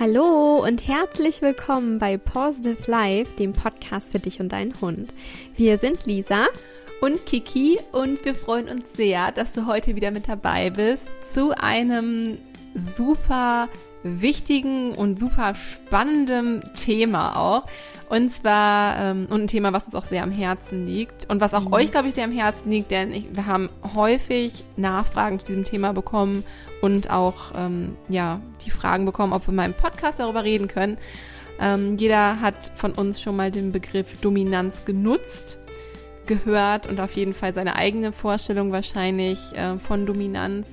[0.00, 5.12] Hallo und herzlich willkommen bei Positive Life, dem Podcast für dich und deinen Hund.
[5.56, 6.46] Wir sind Lisa
[7.02, 11.52] und Kiki und wir freuen uns sehr, dass du heute wieder mit dabei bist zu
[11.54, 12.38] einem
[12.74, 13.68] super
[14.02, 17.66] wichtigen und super spannenden Thema auch.
[18.10, 21.54] Und zwar, ähm, und ein Thema, was uns auch sehr am Herzen liegt und was
[21.54, 21.74] auch mhm.
[21.74, 25.62] euch, glaube ich, sehr am Herzen liegt, denn ich, wir haben häufig Nachfragen zu diesem
[25.62, 26.42] Thema bekommen
[26.82, 30.98] und auch ähm, ja die Fragen bekommen, ob wir mal im Podcast darüber reden können.
[31.60, 35.58] Ähm, jeder hat von uns schon mal den Begriff Dominanz genutzt,
[36.26, 40.66] gehört und auf jeden Fall seine eigene Vorstellung wahrscheinlich äh, von Dominanz.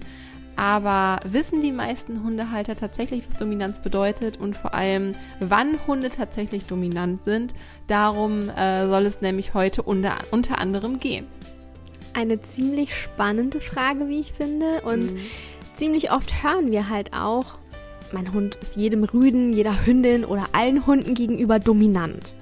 [0.57, 6.65] Aber wissen die meisten Hundehalter tatsächlich, was Dominanz bedeutet und vor allem, wann Hunde tatsächlich
[6.65, 7.53] dominant sind?
[7.87, 11.27] Darum äh, soll es nämlich heute unter, unter anderem gehen.
[12.13, 14.81] Eine ziemlich spannende Frage, wie ich finde.
[14.81, 15.19] Und mhm
[15.77, 17.55] ziemlich oft hören wir halt auch,
[18.11, 22.35] mein Hund ist jedem Rüden, jeder Hündin oder allen Hunden gegenüber dominant.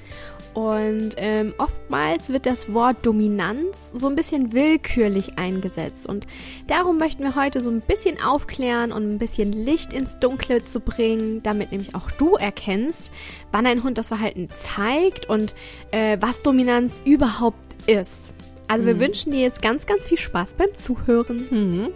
[0.56, 6.08] Und ähm, oftmals wird das Wort Dominanz so ein bisschen willkürlich eingesetzt.
[6.08, 6.26] Und
[6.68, 10.80] darum möchten wir heute so ein bisschen aufklären und ein bisschen Licht ins Dunkle zu
[10.80, 13.12] bringen, damit nämlich auch du erkennst,
[13.52, 15.56] wann ein Hund das Verhalten zeigt und
[15.92, 18.34] äh, was Dominanz überhaupt ist.
[18.70, 19.02] Also wir mhm.
[19.02, 21.48] wünschen dir jetzt ganz, ganz viel Spaß beim Zuhören.
[21.52, 21.90] Mhm.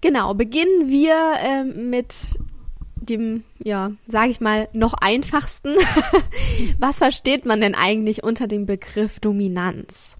[0.00, 2.12] Genau, beginnen wir äh, mit
[3.08, 5.74] dem, ja, sage ich mal, noch einfachsten.
[6.78, 10.16] Was versteht man denn eigentlich unter dem Begriff Dominanz?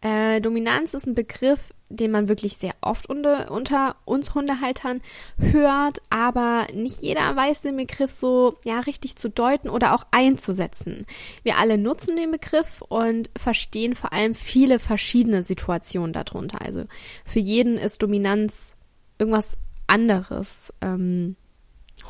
[0.00, 5.00] Äh, Dominanz ist ein Begriff, den man wirklich sehr oft unter, unter uns Hundehaltern
[5.38, 11.06] hört, aber nicht jeder weiß den Begriff so ja richtig zu deuten oder auch einzusetzen.
[11.42, 16.60] Wir alle nutzen den Begriff und verstehen vor allem viele verschiedene Situationen darunter.
[16.62, 16.84] Also
[17.24, 18.76] für jeden ist Dominanz
[19.18, 19.56] irgendwas
[19.86, 21.36] anderes ähm,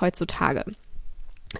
[0.00, 0.64] heutzutage.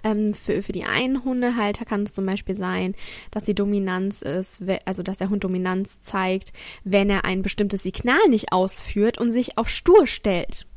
[0.03, 2.95] Ähm, für, für die einen Hundehalter kann es zum Beispiel sein,
[3.31, 6.51] dass die Dominanz ist, also dass der Hund Dominanz zeigt,
[6.83, 10.67] wenn er ein bestimmtes Signal nicht ausführt und sich auf stur stellt.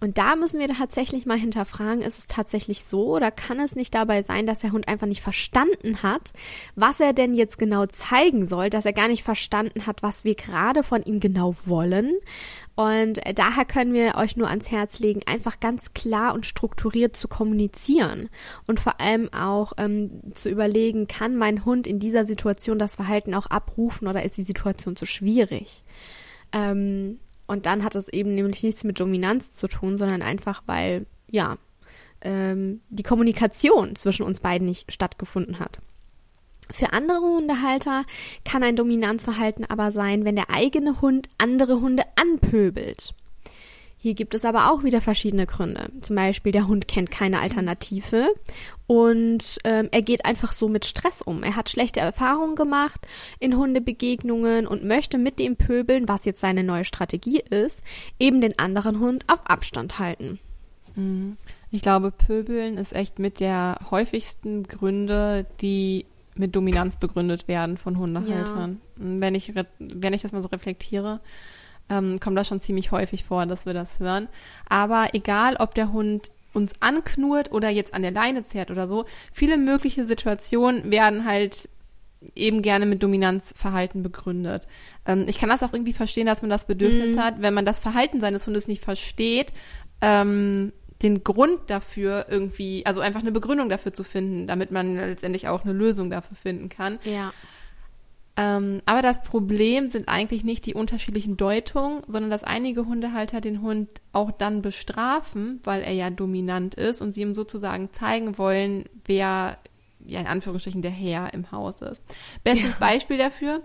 [0.00, 3.94] Und da müssen wir tatsächlich mal hinterfragen, ist es tatsächlich so oder kann es nicht
[3.94, 6.32] dabei sein, dass der Hund einfach nicht verstanden hat,
[6.76, 10.36] was er denn jetzt genau zeigen soll, dass er gar nicht verstanden hat, was wir
[10.36, 12.14] gerade von ihm genau wollen.
[12.78, 17.26] Und daher können wir euch nur ans Herz legen, einfach ganz klar und strukturiert zu
[17.26, 18.28] kommunizieren
[18.68, 23.34] und vor allem auch ähm, zu überlegen, kann mein Hund in dieser Situation das Verhalten
[23.34, 25.82] auch abrufen oder ist die Situation zu schwierig?
[26.52, 27.18] Ähm,
[27.48, 31.58] und dann hat es eben nämlich nichts mit Dominanz zu tun, sondern einfach, weil, ja,
[32.20, 35.80] ähm, die Kommunikation zwischen uns beiden nicht stattgefunden hat.
[36.70, 38.04] Für andere Hundehalter
[38.44, 43.14] kann ein Dominanzverhalten aber sein, wenn der eigene Hund andere Hunde anpöbelt.
[44.00, 45.90] Hier gibt es aber auch wieder verschiedene Gründe.
[46.02, 48.28] Zum Beispiel, der Hund kennt keine Alternative
[48.86, 51.42] und ähm, er geht einfach so mit Stress um.
[51.42, 53.00] Er hat schlechte Erfahrungen gemacht
[53.40, 57.82] in Hundebegegnungen und möchte mit dem Pöbeln, was jetzt seine neue Strategie ist,
[58.20, 60.38] eben den anderen Hund auf Abstand halten.
[60.94, 61.36] Mhm.
[61.72, 66.06] Ich glaube, Pöbeln ist echt mit der häufigsten Gründe, die
[66.38, 68.80] mit Dominanz begründet werden von Hundehaltern.
[68.96, 69.04] Ja.
[69.20, 71.20] Wenn ich wenn ich das mal so reflektiere,
[71.90, 74.28] ähm, kommt das schon ziemlich häufig vor, dass wir das hören.
[74.68, 79.04] Aber egal, ob der Hund uns anknurrt oder jetzt an der Leine zerrt oder so,
[79.32, 81.68] viele mögliche Situationen werden halt
[82.34, 84.66] eben gerne mit Dominanzverhalten begründet.
[85.06, 87.20] Ähm, ich kann das auch irgendwie verstehen, dass man das Bedürfnis mm.
[87.20, 89.52] hat, wenn man das Verhalten seines Hundes nicht versteht,
[90.00, 90.72] ähm,
[91.02, 95.64] den Grund dafür irgendwie, also einfach eine Begründung dafür zu finden, damit man letztendlich auch
[95.64, 96.98] eine Lösung dafür finden kann.
[97.04, 97.32] Ja.
[98.36, 103.62] Ähm, aber das Problem sind eigentlich nicht die unterschiedlichen Deutungen, sondern dass einige Hundehalter den
[103.62, 108.84] Hund auch dann bestrafen, weil er ja dominant ist und sie ihm sozusagen zeigen wollen,
[109.04, 109.58] wer
[110.06, 112.02] ja in Anführungsstrichen der Herr im Haus ist.
[112.44, 112.76] Bestes ja.
[112.78, 113.60] Beispiel dafür,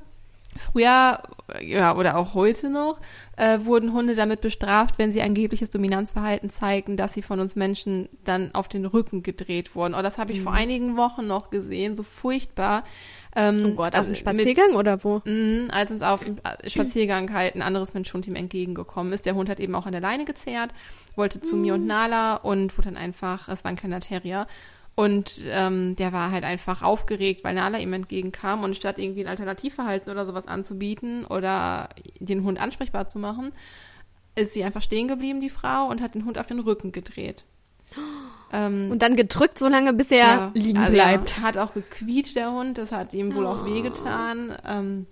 [0.58, 1.20] Früher,
[1.62, 3.00] ja, oder auch heute noch,
[3.38, 8.10] äh, wurden Hunde damit bestraft, wenn sie angebliches Dominanzverhalten zeigen, dass sie von uns Menschen
[8.24, 9.96] dann auf den Rücken gedreht wurden.
[9.96, 10.44] Oh, das habe ich mhm.
[10.44, 12.84] vor einigen Wochen noch gesehen, so furchtbar.
[13.36, 15.22] Ähm, oh Gott, auf dem Spaziergang mit, oder wo?
[15.26, 19.26] Mh, als uns auf dem Spaziergang halt ein anderes Mensch-Hund-Team entgegengekommen ist.
[19.26, 20.72] Der Hund hat eben auch an der Leine gezerrt,
[21.16, 21.62] wollte zu mhm.
[21.62, 24.48] mir und Nala und wurde dann einfach, es war ein kleiner Terrier,
[24.96, 29.30] und ähm, der war halt einfach aufgeregt, weil Nala ihm entgegenkam und statt irgendwie ein
[29.30, 33.54] Alternativverhalten oder sowas anzubieten oder den Hund ansprechbar zu machen,
[34.36, 37.46] ist sie einfach stehen geblieben, die Frau, und hat den Hund auf den Rücken gedreht.
[38.56, 41.40] Ähm, und dann gedrückt, so lange, bis er ja, liegen also bleibt.
[41.40, 43.50] Hat auch gequietscht, der Hund, das hat ihm wohl oh.
[43.50, 44.56] auch wehgetan.
[44.64, 45.08] Ähm,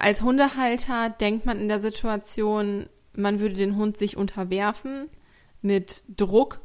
[0.00, 5.08] als Hundehalter denkt man in der Situation, man würde den Hund sich unterwerfen
[5.62, 6.58] mit Druck.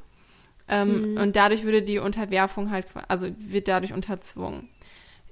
[0.68, 1.18] Ähm, mhm.
[1.18, 4.70] Und dadurch würde die Unterwerfung halt, also wird dadurch unterzwungen.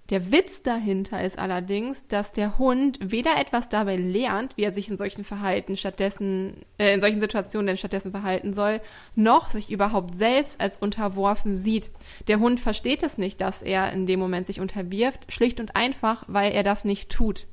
[0.09, 4.89] Der Witz dahinter ist allerdings, dass der Hund weder etwas dabei lernt, wie er sich
[4.89, 8.81] in solchen Verhalten stattdessen, äh, in solchen Situationen denn stattdessen verhalten soll,
[9.15, 11.91] noch sich überhaupt selbst als unterworfen sieht.
[12.27, 16.23] Der Hund versteht es nicht, dass er in dem Moment sich unterwirft, schlicht und einfach,
[16.27, 17.45] weil er das nicht tut.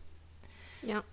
[0.82, 1.04] Ja.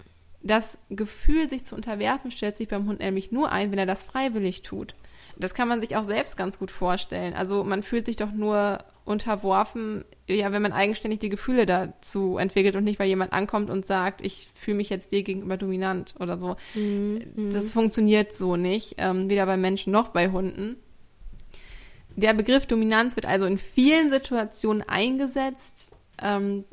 [0.41, 4.05] Das Gefühl, sich zu unterwerfen, stellt sich beim Hund nämlich nur ein, wenn er das
[4.05, 4.95] freiwillig tut.
[5.37, 7.33] Das kann man sich auch selbst ganz gut vorstellen.
[7.33, 12.75] Also man fühlt sich doch nur unterworfen, ja, wenn man eigenständig die Gefühle dazu entwickelt
[12.75, 16.39] und nicht, weil jemand ankommt und sagt, ich fühle mich jetzt dir gegenüber dominant oder
[16.39, 16.55] so.
[16.75, 17.51] Mhm.
[17.51, 20.77] Das funktioniert so nicht, ähm, weder bei Menschen noch bei Hunden.
[22.15, 25.93] Der Begriff Dominanz wird also in vielen Situationen eingesetzt.
[26.21, 26.63] Ähm,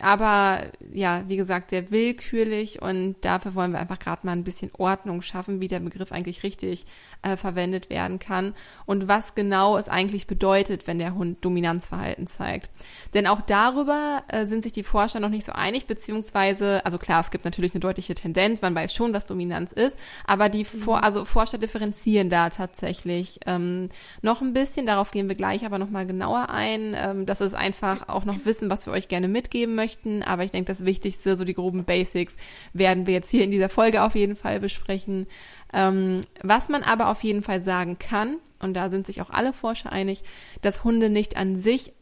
[0.00, 4.70] aber ja, wie gesagt, sehr willkürlich und dafür wollen wir einfach gerade mal ein bisschen
[4.76, 6.84] Ordnung schaffen, wie der Begriff eigentlich richtig
[7.22, 8.54] äh, verwendet werden kann
[8.86, 12.70] und was genau es eigentlich bedeutet, wenn der Hund Dominanzverhalten zeigt.
[13.14, 17.20] Denn auch darüber äh, sind sich die Forscher noch nicht so einig, beziehungsweise, also klar,
[17.20, 19.96] es gibt natürlich eine deutliche Tendenz, man weiß schon, was Dominanz ist,
[20.26, 20.84] aber die mhm.
[20.84, 23.90] For also Forscher differenzieren da tatsächlich ähm,
[24.22, 26.96] noch ein bisschen, darauf gehen wir gleich aber nochmal genauer ein.
[26.98, 29.83] Ähm, das ist einfach auch noch Wissen, was wir euch gerne mitgeben möchten,
[30.22, 32.36] aber ich denke, das Wichtigste, so die groben Basics,
[32.72, 35.26] werden wir jetzt hier in dieser Folge auf jeden Fall besprechen.
[35.72, 39.52] Ähm, was man aber auf jeden Fall sagen kann, und da sind sich auch alle
[39.52, 40.22] Forscher einig,
[40.62, 41.92] dass Hunde nicht an sich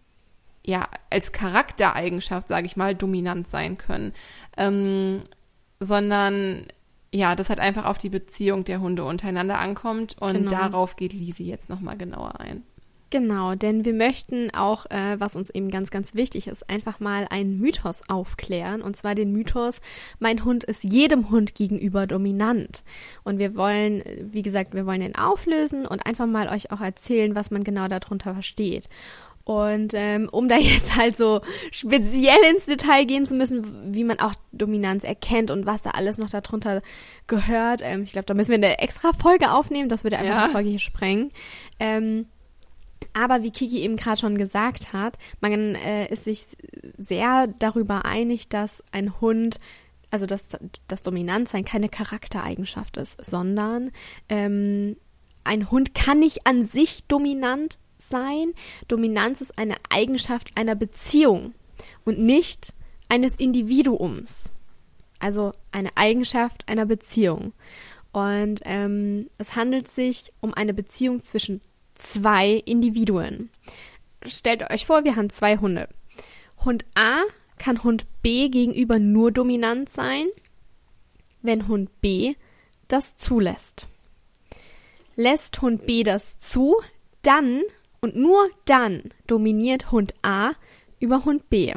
[0.65, 4.13] ja als Charaktereigenschaft, sage ich mal, dominant sein können,
[4.57, 5.21] ähm,
[5.81, 6.67] sondern
[7.13, 10.51] ja, das halt einfach auf die Beziehung der Hunde untereinander ankommt und genau.
[10.51, 12.63] darauf geht Lisi jetzt nochmal genauer ein.
[13.13, 17.27] Genau, denn wir möchten auch, äh, was uns eben ganz, ganz wichtig ist, einfach mal
[17.29, 18.81] einen Mythos aufklären.
[18.81, 19.83] Und zwar den Mythos,
[20.19, 22.83] mein Hund ist jedem Hund gegenüber dominant.
[23.23, 27.35] Und wir wollen, wie gesagt, wir wollen den auflösen und einfach mal euch auch erzählen,
[27.35, 28.89] was man genau darunter versteht.
[29.45, 34.21] Und ähm, um da jetzt halt so speziell ins Detail gehen zu müssen, wie man
[34.21, 36.81] auch Dominanz erkennt und was da alles noch darunter
[37.27, 40.47] gehört, ähm, ich glaube, da müssen wir eine extra Folge aufnehmen, das würde einfach ja.
[40.47, 41.31] die Folge hier sprengen.
[41.79, 42.25] Ähm,
[43.13, 46.47] aber wie Kiki eben gerade schon gesagt hat, man äh, ist sich
[46.99, 49.59] sehr darüber einig, dass ein Hund,
[50.11, 50.59] also dass
[50.89, 53.91] das Dominantsein keine Charaktereigenschaft ist, sondern
[54.29, 54.97] ähm,
[55.45, 58.53] ein Hund kann nicht an sich dominant sein.
[58.89, 61.55] Dominanz ist eine Eigenschaft einer Beziehung
[62.05, 62.73] und nicht
[63.09, 64.53] eines Individuums.
[65.19, 67.53] Also eine Eigenschaft einer Beziehung.
[68.13, 71.61] Und ähm, es handelt sich um eine Beziehung zwischen
[71.95, 73.51] zwei Individuen.
[74.27, 75.89] Stellt euch vor, wir haben zwei Hunde.
[76.65, 77.23] Hund A
[77.59, 80.27] kann Hund B gegenüber nur dominant sein,
[81.43, 82.35] wenn Hund B
[82.89, 83.87] das zulässt.
[85.17, 86.77] Lässt Hund B das zu,
[87.23, 87.63] dann
[88.01, 90.53] und nur dann dominiert Hund A
[90.99, 91.75] über Hund B.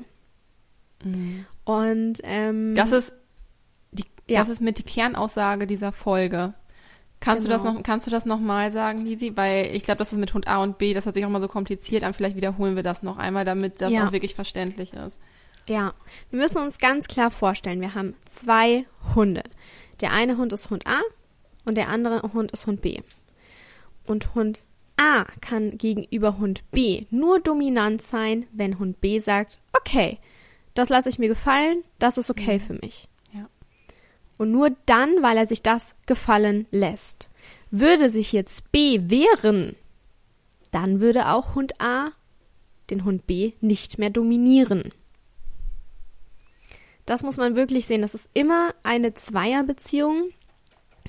[1.04, 1.46] Mhm.
[1.64, 3.14] Und ähm, das ist
[3.92, 4.40] die, ja.
[4.40, 6.54] das ist mit die Kernaussage dieser Folge.
[7.26, 7.56] Kannst genau.
[7.56, 7.78] du das genau.
[7.80, 9.36] noch, kannst du das nochmal sagen, Lisi?
[9.36, 11.42] Weil ich glaube, das ist mit Hund A und B, das hört sich auch mal
[11.42, 12.14] so kompliziert an.
[12.14, 14.08] Vielleicht wiederholen wir das noch einmal, damit das ja.
[14.08, 15.20] auch wirklich verständlich ist.
[15.68, 15.96] Ja,
[16.30, 18.86] wir müssen uns ganz klar vorstellen, wir haben zwei
[19.16, 19.42] Hunde.
[20.02, 21.02] Der eine Hund ist Hund A
[21.66, 23.00] und der andere Hund ist Hund B.
[24.06, 24.64] Und Hund
[24.98, 30.20] A kann gegenüber Hund B nur dominant sein, wenn Hund B sagt, okay,
[30.76, 32.62] das lasse ich mir gefallen, das ist okay mhm.
[32.62, 33.08] für mich.
[34.38, 37.30] Und nur dann, weil er sich das gefallen lässt.
[37.72, 39.76] Würde sich jetzt B wehren,
[40.72, 42.12] dann würde auch Hund A
[42.90, 44.92] den Hund B nicht mehr dominieren.
[47.06, 48.02] Das muss man wirklich sehen.
[48.02, 50.32] Das ist immer eine Zweierbeziehung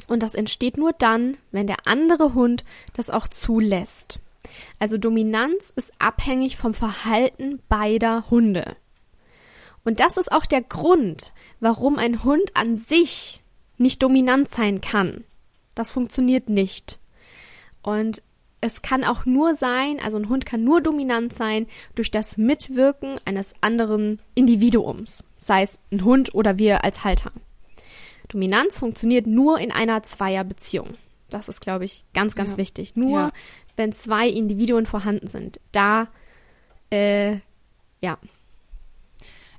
[0.09, 4.21] und das entsteht nur dann, wenn der andere Hund das auch zulässt.
[4.79, 8.77] Also Dominanz ist abhängig vom Verhalten beider Hunde.
[9.87, 13.41] Und das ist auch der Grund, warum ein Hund an sich
[13.79, 15.23] nicht dominant sein kann.
[15.77, 16.99] Das funktioniert nicht.
[17.83, 18.21] Und
[18.61, 23.21] es kann auch nur sein, also ein Hund kann nur dominant sein durch das Mitwirken
[23.25, 27.31] eines anderen Individuums, sei es ein Hund oder wir als Halter.
[28.27, 30.95] Dominanz funktioniert nur in einer Zweierbeziehung.
[31.31, 32.57] Das ist, glaube ich, ganz, ganz ja.
[32.57, 32.97] wichtig.
[32.97, 33.33] Nur ja.
[33.77, 35.61] wenn zwei Individuen vorhanden sind.
[35.71, 36.09] Da,
[36.91, 37.37] äh,
[38.01, 38.19] ja,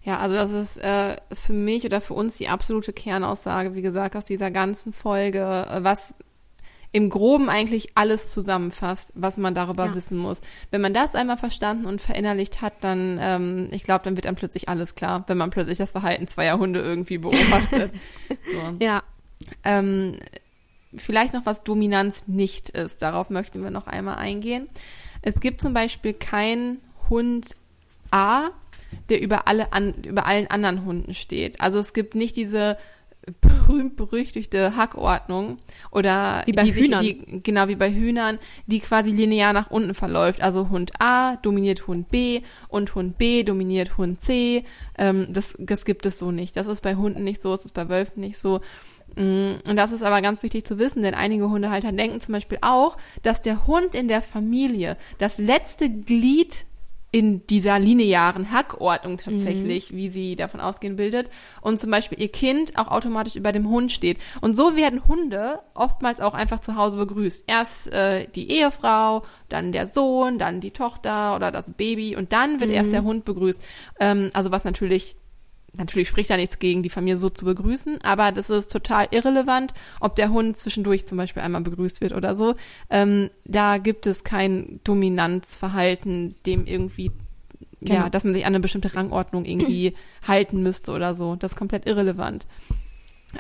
[0.08, 4.16] ja, also das ist äh, für mich oder für uns die absolute Kernaussage, wie gesagt,
[4.16, 6.16] aus dieser ganzen Folge, äh, was
[6.94, 9.96] im Groben eigentlich alles zusammenfasst, was man darüber ja.
[9.96, 10.40] wissen muss.
[10.72, 14.36] Wenn man das einmal verstanden und verinnerlicht hat, dann, ähm, ich glaube, dann wird dann
[14.36, 17.92] plötzlich alles klar, wenn man plötzlich das Verhalten zweier Hunde irgendwie beobachtet.
[18.30, 18.78] so.
[18.80, 19.04] Ja.
[19.66, 20.20] Ähm,
[20.96, 23.02] vielleicht noch was Dominanz nicht ist.
[23.02, 24.70] Darauf möchten wir noch einmal eingehen.
[25.22, 27.58] Es gibt zum Beispiel keinen Hund
[28.10, 28.52] A,
[29.10, 31.62] der über alle an, über allen anderen Hunden steht.
[31.62, 32.78] Also es gibt nicht diese
[33.42, 35.60] berühmt-berüchtigte Hackordnung
[35.92, 37.04] oder wie bei die Hühnern.
[37.04, 40.42] Sich, die, genau wie bei Hühnern, die quasi linear nach unten verläuft.
[40.42, 44.64] Also Hund A dominiert Hund B und Hund B dominiert Hund C.
[44.98, 46.56] Ähm, das, das gibt es so nicht.
[46.56, 48.62] Das ist bei Hunden nicht so, das ist bei Wölfen nicht so.
[49.16, 52.60] Mm, und das ist aber ganz wichtig zu wissen, denn einige Hundehalter denken zum Beispiel
[52.62, 56.66] auch, dass der Hund in der Familie das letzte Glied
[57.12, 59.98] in dieser linearen Hackordnung tatsächlich, mhm.
[59.98, 61.30] wie sie davon ausgehen, bildet
[61.62, 64.18] und zum Beispiel ihr Kind auch automatisch über dem Hund steht.
[64.42, 67.46] Und so werden Hunde oftmals auch einfach zu Hause begrüßt.
[67.48, 72.60] Erst äh, die Ehefrau, dann der Sohn, dann die Tochter oder das Baby und dann
[72.60, 72.76] wird mhm.
[72.76, 73.62] erst der Hund begrüßt.
[74.00, 75.16] Ähm, also was natürlich
[75.78, 79.74] natürlich spricht da nichts gegen, die Familie so zu begrüßen, aber das ist total irrelevant,
[80.00, 82.56] ob der Hund zwischendurch zum Beispiel einmal begrüßt wird oder so.
[82.90, 87.12] Ähm, da gibt es kein Dominanzverhalten, dem irgendwie,
[87.82, 87.96] genau.
[87.96, 89.94] ja, dass man sich an eine bestimmte Rangordnung irgendwie
[90.28, 91.36] halten müsste oder so.
[91.36, 92.48] Das ist komplett irrelevant.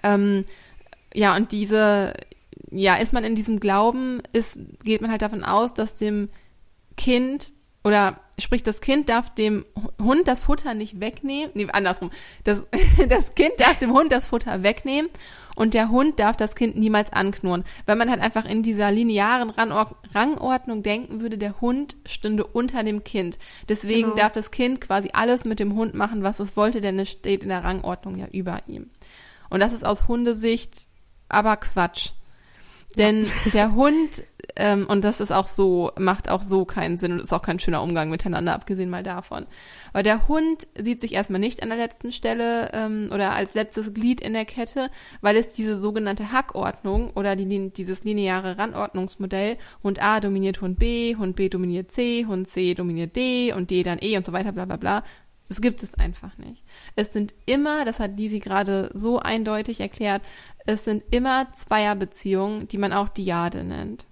[0.03, 0.45] Ähm,
[1.13, 2.13] ja, und diese,
[2.71, 6.29] ja, ist man in diesem Glauben, ist, geht man halt davon aus, dass dem
[6.95, 7.53] Kind
[7.87, 9.65] oder sprich, das Kind darf dem
[10.01, 11.51] Hund das Futter nicht wegnehmen.
[11.53, 12.11] Nee, andersrum.
[12.43, 12.63] Das,
[13.09, 15.09] das Kind darf dem Hund das Futter wegnehmen
[15.55, 17.63] und der Hund darf das Kind niemals anknurren.
[17.85, 23.03] Weil man halt einfach in dieser linearen Rangordnung denken würde, der Hund stünde unter dem
[23.03, 23.39] Kind.
[23.67, 24.17] Deswegen genau.
[24.17, 27.41] darf das Kind quasi alles mit dem Hund machen, was es wollte, denn es steht
[27.41, 28.91] in der Rangordnung ja über ihm.
[29.49, 30.87] Und das ist aus Hundesicht
[31.29, 32.11] aber Quatsch.
[32.97, 34.23] Denn der Hund,
[34.57, 37.59] ähm, und das ist auch so, macht auch so keinen Sinn und ist auch kein
[37.59, 39.45] schöner Umgang miteinander, abgesehen mal davon.
[39.93, 43.93] Aber der Hund sieht sich erstmal nicht an der letzten Stelle ähm, oder als letztes
[43.93, 44.89] Glied in der Kette,
[45.21, 51.15] weil es diese sogenannte Hackordnung oder die, dieses lineare Randordnungsmodell, Hund A dominiert Hund B,
[51.15, 54.51] Hund B dominiert C, Hund C dominiert D und D dann E und so weiter,
[54.51, 55.03] bla bla bla.
[55.49, 56.63] Das gibt es einfach nicht.
[56.95, 60.23] Es sind immer, das hat Disi gerade so eindeutig erklärt,
[60.65, 64.06] es sind immer Zweierbeziehungen, die man auch Diade nennt.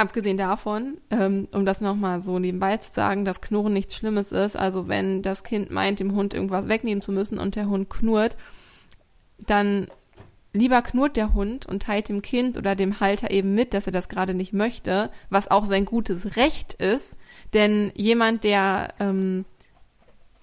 [0.00, 4.56] Abgesehen davon, ähm, um das nochmal so nebenbei zu sagen, dass Knurren nichts Schlimmes ist,
[4.56, 8.36] also wenn das Kind meint, dem Hund irgendwas wegnehmen zu müssen und der Hund knurrt,
[9.38, 9.88] dann
[10.52, 13.92] lieber knurrt der Hund und teilt dem Kind oder dem Halter eben mit, dass er
[13.92, 17.16] das gerade nicht möchte, was auch sein gutes Recht ist,
[17.52, 19.46] denn jemand, der ähm,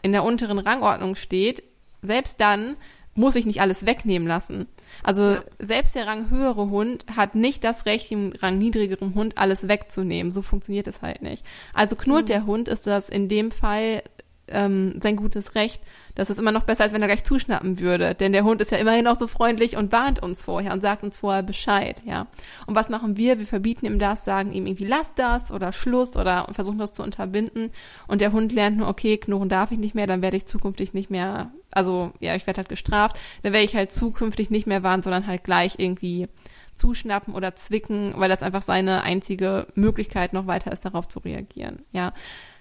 [0.02, 1.64] in der unteren Rangordnung steht,
[2.02, 2.76] selbst dann
[3.14, 4.68] muss sich nicht alles wegnehmen lassen.
[5.04, 5.44] Also ja.
[5.60, 10.32] selbst der ranghöhere Hund hat nicht das Recht, dem rangniedrigeren Hund alles wegzunehmen.
[10.32, 11.46] So funktioniert es halt nicht.
[11.74, 12.28] Also knurrt mhm.
[12.28, 14.04] der Hund, ist das in dem Fall
[14.48, 15.82] ähm, sein gutes Recht.
[16.14, 18.16] Das ist immer noch besser, als wenn er gleich zuschnappen würde.
[18.16, 21.04] Denn der Hund ist ja immerhin auch so freundlich und warnt uns vorher und sagt
[21.04, 22.28] uns vorher Bescheid, ja.
[22.66, 23.40] Und was machen wir?
[23.40, 27.04] Wir verbieten ihm das, sagen ihm irgendwie, lass das oder Schluss oder versuchen das zu
[27.04, 27.72] unterbinden.
[28.08, 30.94] Und der Hund lernt nur, okay, knurren darf ich nicht mehr, dann werde ich zukünftig
[30.94, 34.84] nicht mehr, also ja, ich werde halt gestraft, dann werde ich halt zukünftig nicht mehr
[34.84, 36.28] warnen, sondern halt gleich irgendwie
[36.76, 41.84] zuschnappen oder zwicken, weil das einfach seine einzige Möglichkeit noch weiter ist, darauf zu reagieren,
[41.92, 42.14] ja.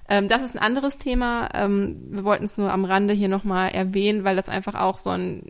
[0.08, 1.48] Ähm, das ist ein anderes Thema.
[1.54, 5.10] Ähm, wir wollten es nur am Rande hier nochmal erwähnen, weil das einfach auch so
[5.10, 5.42] ein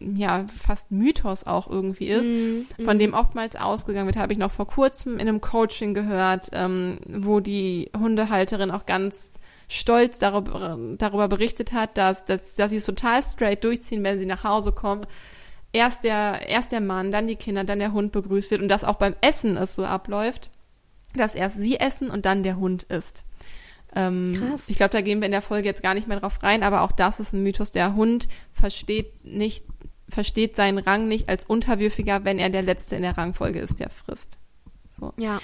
[0.00, 4.52] ja, fast Mythos auch irgendwie ist, mm, von dem oftmals ausgegangen wird, habe ich noch
[4.52, 9.34] vor kurzem in einem Coaching gehört, ähm, wo die Hundehalterin auch ganz
[9.68, 14.26] stolz darüber, darüber berichtet hat, dass, dass, dass sie es total straight durchziehen, wenn sie
[14.26, 15.06] nach Hause kommen.
[15.72, 18.84] Erst der, erst der Mann, dann die Kinder, dann der Hund begrüßt wird und dass
[18.84, 20.50] auch beim Essen es so abläuft
[21.14, 23.24] dass erst sie essen und dann der Hund isst.
[23.94, 24.64] Ähm, Krass.
[24.66, 26.82] Ich glaube, da gehen wir in der Folge jetzt gar nicht mehr drauf rein, aber
[26.82, 27.72] auch das ist ein Mythos.
[27.72, 29.64] Der Hund versteht nicht,
[30.08, 33.90] versteht seinen Rang nicht als unterwürfiger, wenn er der Letzte in der Rangfolge ist, der
[33.90, 34.38] frisst.
[34.98, 35.12] So.
[35.16, 35.40] Ja.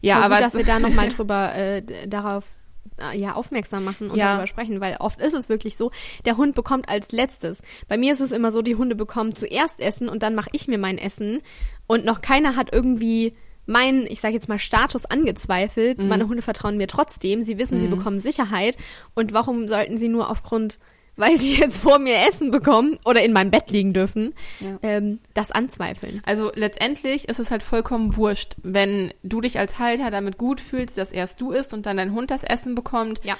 [0.00, 2.44] Ja, Voll aber gut, dass wir da nochmal drüber äh, darauf
[3.00, 4.32] äh, ja aufmerksam machen und ja.
[4.32, 5.90] darüber sprechen, weil oft ist es wirklich so,
[6.24, 7.62] der Hund bekommt als letztes.
[7.88, 10.68] Bei mir ist es immer so, die Hunde bekommen zuerst Essen und dann mache ich
[10.68, 11.40] mir mein Essen
[11.86, 13.34] und noch keiner hat irgendwie
[13.66, 15.98] meinen, ich sage jetzt mal, Status angezweifelt.
[15.98, 16.08] Mhm.
[16.08, 17.42] Meine Hunde vertrauen mir trotzdem.
[17.42, 17.82] Sie wissen, mhm.
[17.82, 18.76] sie bekommen Sicherheit.
[19.14, 20.78] Und warum sollten sie nur aufgrund,
[21.16, 24.78] weil sie jetzt vor mir Essen bekommen oder in meinem Bett liegen dürfen, ja.
[24.82, 26.22] ähm, das anzweifeln?
[26.26, 30.98] Also letztendlich ist es halt vollkommen wurscht, wenn du dich als Halter damit gut fühlst,
[30.98, 33.24] dass erst du isst und dann dein Hund das Essen bekommt.
[33.24, 33.36] Ja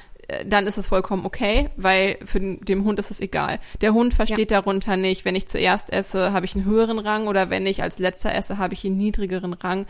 [0.47, 3.61] dann ist es vollkommen okay, weil für den, dem Hund ist es egal.
[3.81, 4.61] Der Hund versteht ja.
[4.61, 7.99] darunter nicht, wenn ich zuerst esse, habe ich einen höheren Rang oder wenn ich als
[7.99, 9.87] letzter esse, habe ich einen niedrigeren Rang.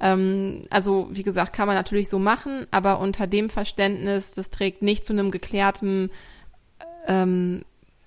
[0.00, 4.82] Ähm, also wie gesagt, kann man natürlich so machen, aber unter dem Verständnis, das trägt
[4.82, 6.10] nicht zu einem geklärten
[7.06, 7.64] ähm,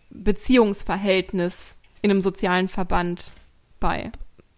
[0.10, 3.32] Beziehungsverhältnis in einem sozialen Verband
[3.80, 4.12] bei.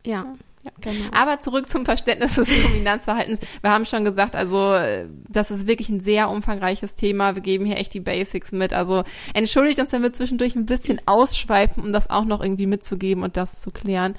[0.06, 0.34] Ja.
[0.63, 0.72] Ja.
[0.82, 1.06] Genau.
[1.12, 3.39] Aber zurück zum Verständnis des Dominanzverhaltens.
[3.62, 4.75] Wir haben schon gesagt, also
[5.30, 7.36] das ist wirklich ein sehr umfangreiches Thema.
[7.36, 8.74] Wir geben hier echt die Basics mit.
[8.74, 13.24] Also entschuldigt uns, wenn wir zwischendurch ein bisschen ausschweifen, um das auch noch irgendwie mitzugeben
[13.24, 14.16] und das zu klären.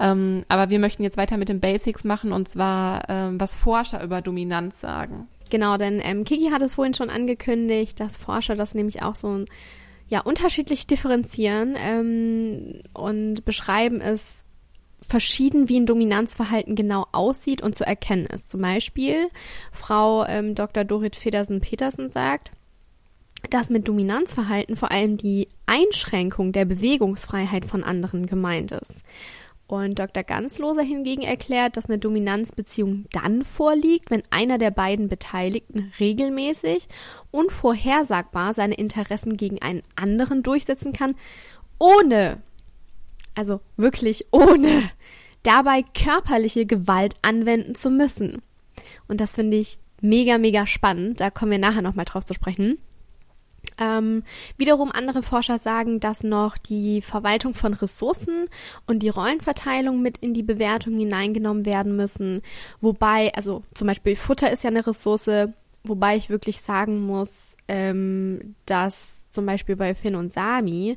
[0.00, 4.02] Ähm, aber wir möchten jetzt weiter mit den Basics machen und zwar, ähm, was Forscher
[4.02, 5.28] über Dominanz sagen.
[5.50, 9.28] Genau, denn ähm, Kiki hat es vorhin schon angekündigt, dass Forscher das nämlich auch so
[9.28, 9.44] ein
[10.08, 14.43] ja, unterschiedlich differenzieren ähm, und beschreiben es
[15.10, 18.50] verschieden, wie ein Dominanzverhalten genau aussieht und zu erkennen ist.
[18.50, 19.28] Zum Beispiel
[19.72, 20.84] Frau ähm, Dr.
[20.84, 22.52] Dorit Federsen-Petersen sagt,
[23.50, 29.02] dass mit Dominanzverhalten vor allem die Einschränkung der Bewegungsfreiheit von anderen gemeint ist.
[29.66, 30.22] Und Dr.
[30.22, 36.86] Ganzloser hingegen erklärt, dass eine Dominanzbeziehung dann vorliegt, wenn einer der beiden Beteiligten regelmäßig
[37.30, 41.14] und vorhersagbar seine Interessen gegen einen anderen durchsetzen kann,
[41.78, 42.42] ohne
[43.34, 44.90] also wirklich ohne
[45.42, 48.42] dabei körperliche Gewalt anwenden zu müssen.
[49.08, 51.20] Und das finde ich mega, mega spannend.
[51.20, 52.78] Da kommen wir nachher nochmal drauf zu sprechen.
[53.80, 54.22] Ähm,
[54.56, 58.46] wiederum andere Forscher sagen, dass noch die Verwaltung von Ressourcen
[58.86, 62.42] und die Rollenverteilung mit in die Bewertung hineingenommen werden müssen.
[62.80, 65.48] Wobei, also zum Beispiel Futter ist ja eine Ressource,
[65.82, 70.96] wobei ich wirklich sagen muss, ähm, dass zum Beispiel bei Finn und Sami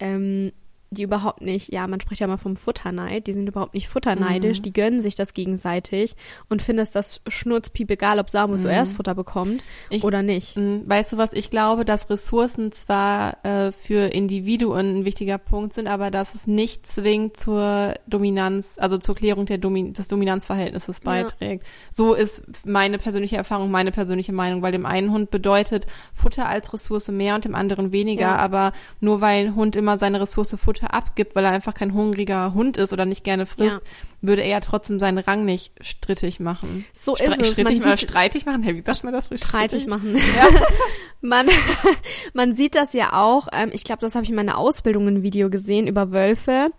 [0.00, 0.52] ähm,
[0.90, 4.58] die überhaupt nicht, ja, man spricht ja mal vom Futterneid, die sind überhaupt nicht futterneidisch,
[4.58, 4.62] mhm.
[4.62, 6.14] die gönnen sich das gegenseitig
[6.48, 8.60] und finden es das Schnurzpiep egal, ob Samu mhm.
[8.60, 10.56] zuerst Futter bekommt ich, oder nicht.
[10.56, 15.88] Weißt du was, ich glaube, dass Ressourcen zwar äh, für Individuen ein wichtiger Punkt sind,
[15.88, 21.64] aber dass es nicht zwingend zur Dominanz, also zur Klärung der Domin des Dominanzverhältnisses beiträgt.
[21.64, 21.70] Ja.
[21.90, 26.72] So ist meine persönliche Erfahrung, meine persönliche Meinung, weil dem einen Hund bedeutet Futter als
[26.72, 28.36] Ressource mehr und dem anderen weniger, ja.
[28.36, 31.94] aber nur weil ein Hund immer seine Ressource Futter Futter abgibt, weil er einfach kein
[31.94, 33.90] hungriger Hund ist oder nicht gerne frisst, ja.
[34.20, 36.84] würde er ja trotzdem seinen Rang nicht strittig machen.
[36.92, 37.52] So Stre ist es.
[37.52, 38.62] Strittig man streitig machen?
[38.62, 39.26] Hey, wie sagt man das?
[39.26, 40.16] Strittig, streitig machen.
[40.16, 40.48] Ja.
[41.20, 41.46] man,
[42.34, 43.48] man sieht das ja auch.
[43.52, 46.70] Ähm, ich glaube, das habe ich in meiner Ausbildung ein Video gesehen über Wölfe.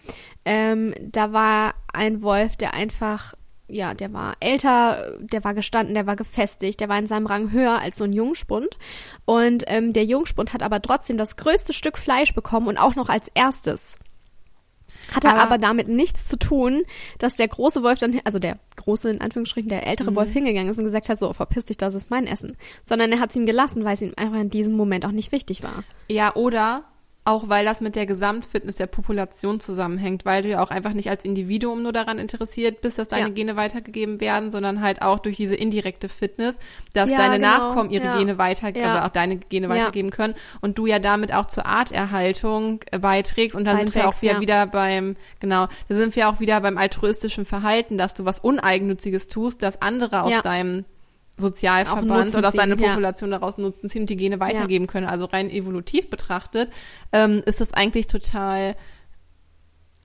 [0.45, 3.33] Ähm, da war ein Wolf, der einfach
[3.67, 7.51] ja, der war älter, der war gestanden, der war gefestigt, der war in seinem Rang
[7.51, 8.77] höher als so ein Jungspund.
[9.25, 13.09] Und ähm, der Jungspund hat aber trotzdem das größte Stück Fleisch bekommen und auch noch
[13.09, 13.97] als erstes.
[15.13, 16.83] Hatte aber, aber damit nichts zu tun,
[17.17, 20.15] dass der große Wolf dann, also der große, in Anführungsstrichen, der ältere mhm.
[20.15, 22.57] Wolf hingegangen ist und gesagt hat, so, verpiss dich, das ist mein Essen.
[22.85, 25.31] Sondern er hat es ihm gelassen, weil es ihm einfach in diesem Moment auch nicht
[25.31, 25.83] wichtig war.
[26.09, 26.83] Ja, oder
[27.27, 31.09] auch weil das mit der Gesamtfitness der Population zusammenhängt, weil du ja auch einfach nicht
[31.09, 33.33] als Individuum nur daran interessiert bist, dass deine ja.
[33.33, 36.57] Gene weitergegeben werden, sondern halt auch durch diese indirekte Fitness,
[36.93, 37.47] dass ja, deine genau.
[37.47, 38.17] Nachkommen ihre ja.
[38.17, 42.79] Gene weiter, also auch deine Gene weitergeben können und du ja damit auch zur Arterhaltung
[42.91, 46.39] äh, beiträgst und dann sind wir auch wieder, wieder beim, genau, da sind wir auch
[46.39, 50.85] wieder beim altruistischen Verhalten, dass du was Uneigennütziges tust, dass andere aus deinem
[51.37, 53.37] Sozialverband oder seine Population ja.
[53.37, 54.91] daraus nutzen ziehen und die Gene weitergeben ja.
[54.91, 55.07] können.
[55.07, 56.71] Also rein evolutiv betrachtet
[57.11, 58.75] ähm, ist das eigentlich total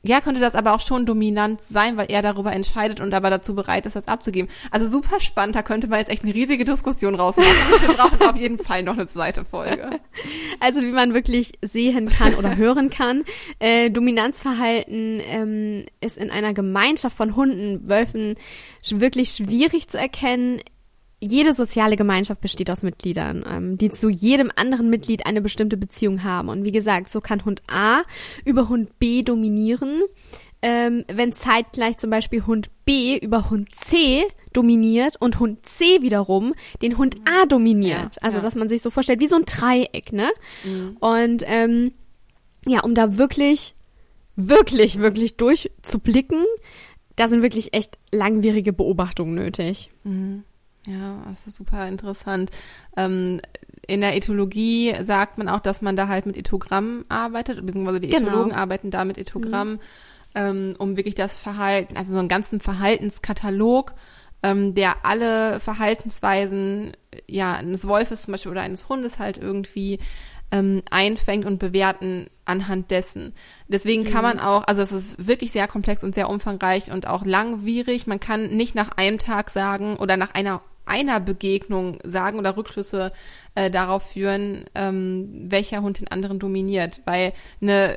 [0.04, 3.54] ja, könnte das aber auch schon dominant sein, weil er darüber entscheidet und aber dazu
[3.54, 4.50] bereit ist, das abzugeben.
[4.72, 7.48] Also super spannend, da könnte man jetzt echt eine riesige Diskussion rausmachen.
[7.86, 10.00] Wir brauchen auf jeden Fall noch eine zweite Folge.
[10.58, 13.24] Also wie man wirklich sehen kann oder hören kann,
[13.60, 18.34] äh, Dominanzverhalten ähm, ist in einer Gemeinschaft von Hunden, Wölfen
[18.90, 20.60] wirklich schwierig zu erkennen
[21.22, 26.24] jede soziale Gemeinschaft besteht aus Mitgliedern, ähm, die zu jedem anderen Mitglied eine bestimmte Beziehung
[26.24, 26.48] haben.
[26.48, 28.02] Und wie gesagt, so kann Hund A
[28.44, 30.02] über Hund B dominieren,
[30.62, 36.54] ähm, wenn zeitgleich zum Beispiel Hund B über Hund C dominiert und Hund C wiederum
[36.82, 38.16] den Hund A dominiert.
[38.16, 38.42] Ja, also ja.
[38.42, 40.28] dass man sich so vorstellt, wie so ein Dreieck, ne?
[40.64, 40.96] Mhm.
[40.98, 41.92] Und ähm,
[42.66, 43.74] ja, um da wirklich,
[44.34, 46.44] wirklich, wirklich durchzublicken,
[47.16, 49.90] da sind wirklich echt langwierige Beobachtungen nötig.
[50.04, 50.44] Mhm.
[50.86, 52.50] Ja, das ist super interessant.
[52.96, 53.40] Ähm,
[53.86, 58.08] in der Ethologie sagt man auch, dass man da halt mit Ethogrammen arbeitet, beziehungsweise die
[58.08, 58.28] genau.
[58.28, 59.80] Ethologen arbeiten da mit Ethogrammen, mhm.
[60.34, 63.94] ähm, um wirklich das Verhalten, also so einen ganzen Verhaltenskatalog,
[64.42, 66.92] ähm, der alle Verhaltensweisen,
[67.28, 69.98] ja, eines Wolfes zum Beispiel oder eines Hundes halt irgendwie
[70.50, 73.34] ähm, einfängt und bewerten anhand dessen.
[73.68, 74.42] Deswegen kann man mhm.
[74.42, 78.06] auch, also es ist wirklich sehr komplex und sehr umfangreich und auch langwierig.
[78.06, 83.12] Man kann nicht nach einem Tag sagen oder nach einer einer Begegnung sagen oder Rückschlüsse
[83.54, 87.00] äh, darauf führen, ähm, welcher Hund den anderen dominiert.
[87.04, 87.96] Weil eine,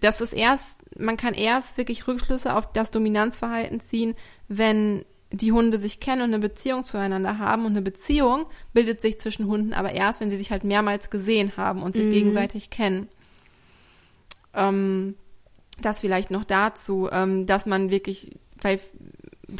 [0.00, 4.14] das ist erst, man kann erst wirklich Rückschlüsse auf das Dominanzverhalten ziehen,
[4.48, 7.64] wenn die Hunde sich kennen und eine Beziehung zueinander haben.
[7.64, 11.52] Und eine Beziehung bildet sich zwischen Hunden aber erst, wenn sie sich halt mehrmals gesehen
[11.56, 12.10] haben und sich mhm.
[12.10, 13.08] gegenseitig kennen.
[14.54, 15.14] Ähm,
[15.80, 18.80] das vielleicht noch dazu, ähm, dass man wirklich, weil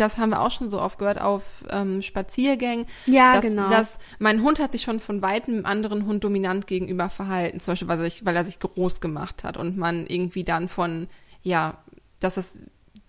[0.01, 2.87] das haben wir auch schon so oft gehört auf ähm, Spaziergängen.
[3.07, 3.69] Ja, dass, genau.
[3.69, 7.73] Dass mein Hund hat sich schon von weitem einem anderen Hund dominant gegenüber verhalten, zum
[7.73, 11.09] Beispiel weil er, sich, weil er sich groß gemacht hat und man irgendwie dann von,
[11.43, 11.79] ja,
[12.21, 12.65] dass es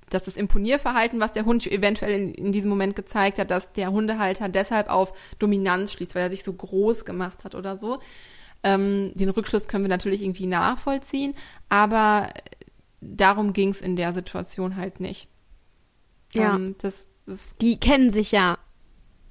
[0.09, 3.91] dass das Imponierverhalten, was der Hund eventuell in, in diesem Moment gezeigt hat, dass der
[3.91, 7.99] Hundehalter deshalb auf Dominanz schließt, weil er sich so groß gemacht hat oder so.
[8.63, 11.35] Ähm, den Rückschluss können wir natürlich irgendwie nachvollziehen,
[11.69, 12.29] aber
[13.01, 15.29] darum ging es in der Situation halt nicht.
[16.33, 16.55] Ja.
[16.55, 18.57] Ähm, das, das Die kennen sich ja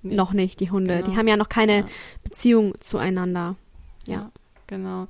[0.02, 0.14] Nee.
[0.14, 0.98] noch nicht, die Hunde.
[0.98, 1.11] Genau.
[1.11, 1.87] Die haben ja noch keine Ja.
[2.22, 3.56] Beziehung zueinander.
[4.06, 4.14] Ja.
[4.14, 4.30] Ja,
[4.66, 5.09] genau.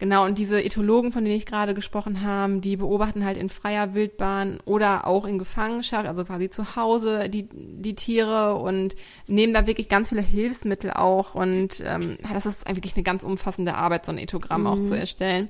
[0.00, 3.94] Genau, und diese Ethologen, von denen ich gerade gesprochen habe, die beobachten halt in freier
[3.94, 8.96] Wildbahn oder auch in Gefangenschaft, also quasi zu Hause die, die Tiere und
[9.28, 11.34] nehmen da wirklich ganz viele Hilfsmittel auch.
[11.36, 15.48] Und ähm, das ist wirklich eine ganz umfassende Arbeit, so ein Ethogramm auch zu erstellen.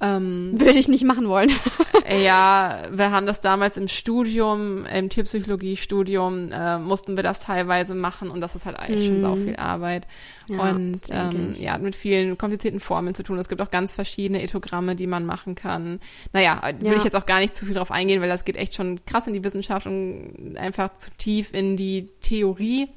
[0.00, 1.50] Ähm, Würde ich nicht machen wollen.
[2.24, 8.30] ja, wir haben das damals im Studium, im Tierpsychologie-Studium, äh, mussten wir das teilweise machen
[8.30, 10.06] und das ist halt eigentlich schon sau viel Arbeit.
[10.48, 10.54] Mhm.
[10.56, 13.38] Ja, und ähm, ja, hat mit vielen komplizierten Formeln zu tun.
[13.38, 16.00] Es gibt auch ganz verschiedene Ethogramme, die man machen kann.
[16.32, 16.96] Naja, will Ja.
[16.96, 19.26] ich jetzt auch gar nicht zu viel drauf eingehen, weil das geht echt schon krass
[19.26, 22.88] in die Wissenschaft und einfach zu tief in die Theorie.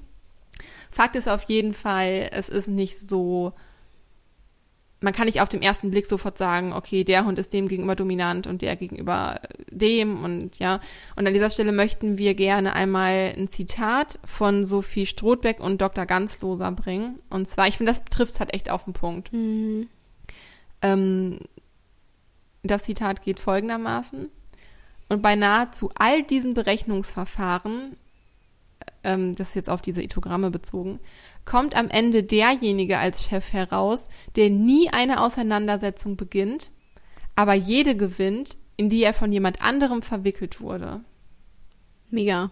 [0.92, 3.54] Fakt ist auf jeden Fall, es ist nicht so
[5.00, 7.96] man kann nicht auf den ersten Blick sofort sagen, okay, der Hund ist dem gegenüber
[7.96, 10.80] dominant und der gegenüber dem und ja.
[11.16, 16.06] Und an dieser Stelle möchten wir gerne einmal ein Zitat von Sophie Strothbeck und Dr.
[16.06, 17.20] Ganzloser bringen.
[17.30, 19.32] Und zwar, ich finde, das trifft es halt echt auf den Punkt.
[19.32, 19.88] Mhm.
[20.82, 21.40] Ähm,
[22.64, 24.30] das Zitat geht folgendermaßen.
[25.10, 27.96] Und bei nahezu all diesen Berechnungsverfahren,
[29.04, 31.00] ähm, das ist jetzt auf diese Ethogramme bezogen,
[31.48, 36.72] kommt am Ende derjenige als Chef heraus, der nie eine Auseinandersetzung beginnt,
[37.36, 41.00] aber jede gewinnt, in die er von jemand anderem verwickelt wurde.
[42.12, 42.52] Mega.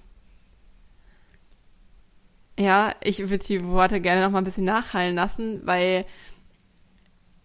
[2.58, 6.06] Ja, ich würde die Worte gerne noch mal ein bisschen nachhallen lassen, weil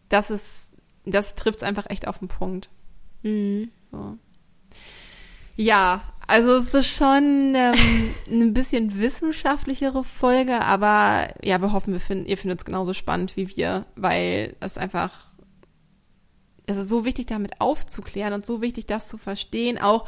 [0.08, 2.70] das ist, das trifft es einfach echt auf den Punkt.
[3.22, 3.72] Mhm.
[3.90, 4.16] So.
[5.56, 12.00] Ja, also es ist schon ähm, eine bisschen wissenschaftlichere Folge, aber ja, wir hoffen, wir
[12.00, 15.26] finden, ihr findet es genauso spannend wie wir, weil es einfach,
[16.66, 20.06] es ist so wichtig, damit aufzuklären und so wichtig, das zu verstehen, auch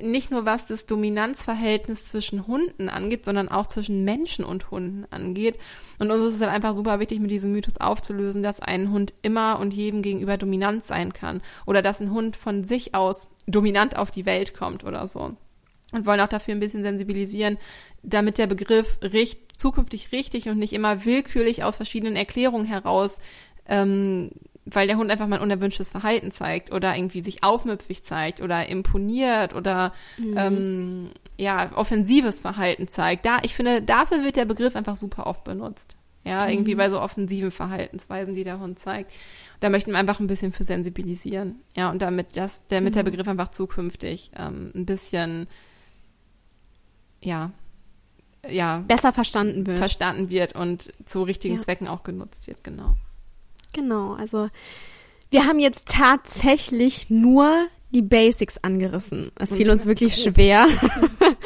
[0.00, 5.58] nicht nur was das Dominanzverhältnis zwischen Hunden angeht, sondern auch zwischen Menschen und Hunden angeht.
[5.98, 9.14] Und uns ist es halt einfach super wichtig, mit diesem Mythos aufzulösen, dass ein Hund
[9.22, 13.96] immer und jedem gegenüber dominant sein kann oder dass ein Hund von sich aus dominant
[13.96, 15.36] auf die Welt kommt oder so.
[15.92, 17.58] Und wollen auch dafür ein bisschen sensibilisieren,
[18.02, 23.20] damit der Begriff richt, zukünftig richtig und nicht immer willkürlich aus verschiedenen Erklärungen heraus
[23.68, 24.30] ähm,
[24.66, 28.68] weil der Hund einfach mal ein unerwünschtes Verhalten zeigt oder irgendwie sich aufmüpfig zeigt oder
[28.68, 29.92] imponiert oder
[30.36, 33.24] ähm, ja, offensives Verhalten zeigt.
[33.26, 35.96] Da, ich finde, dafür wird der Begriff einfach super oft benutzt.
[36.24, 39.12] Ja, irgendwie bei so offensiven Verhaltensweisen, die der Hund zeigt.
[39.60, 41.60] Da möchten wir einfach ein bisschen für sensibilisieren.
[41.76, 45.46] Ja, und damit das, damit der Begriff einfach zukünftig ähm, ein bisschen
[47.22, 47.50] ja,
[48.48, 49.78] ja, Besser verstanden wird.
[49.78, 51.60] verstanden wird und zu richtigen Ja.
[51.60, 52.94] Zwecken auch genutzt wird, genau.
[53.72, 54.48] Genau, also
[55.30, 59.32] wir haben jetzt tatsächlich nur die Basics angerissen.
[59.38, 60.66] Es fiel uns wirklich schwer,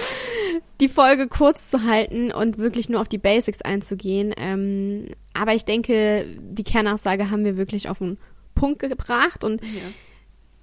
[0.80, 4.32] die Folge kurz zu halten und wirklich nur auf die Basics einzugehen.
[4.36, 8.18] Ähm, aber ich denke, die Kernaussage haben wir wirklich auf den
[8.54, 9.68] Punkt gebracht und Ja.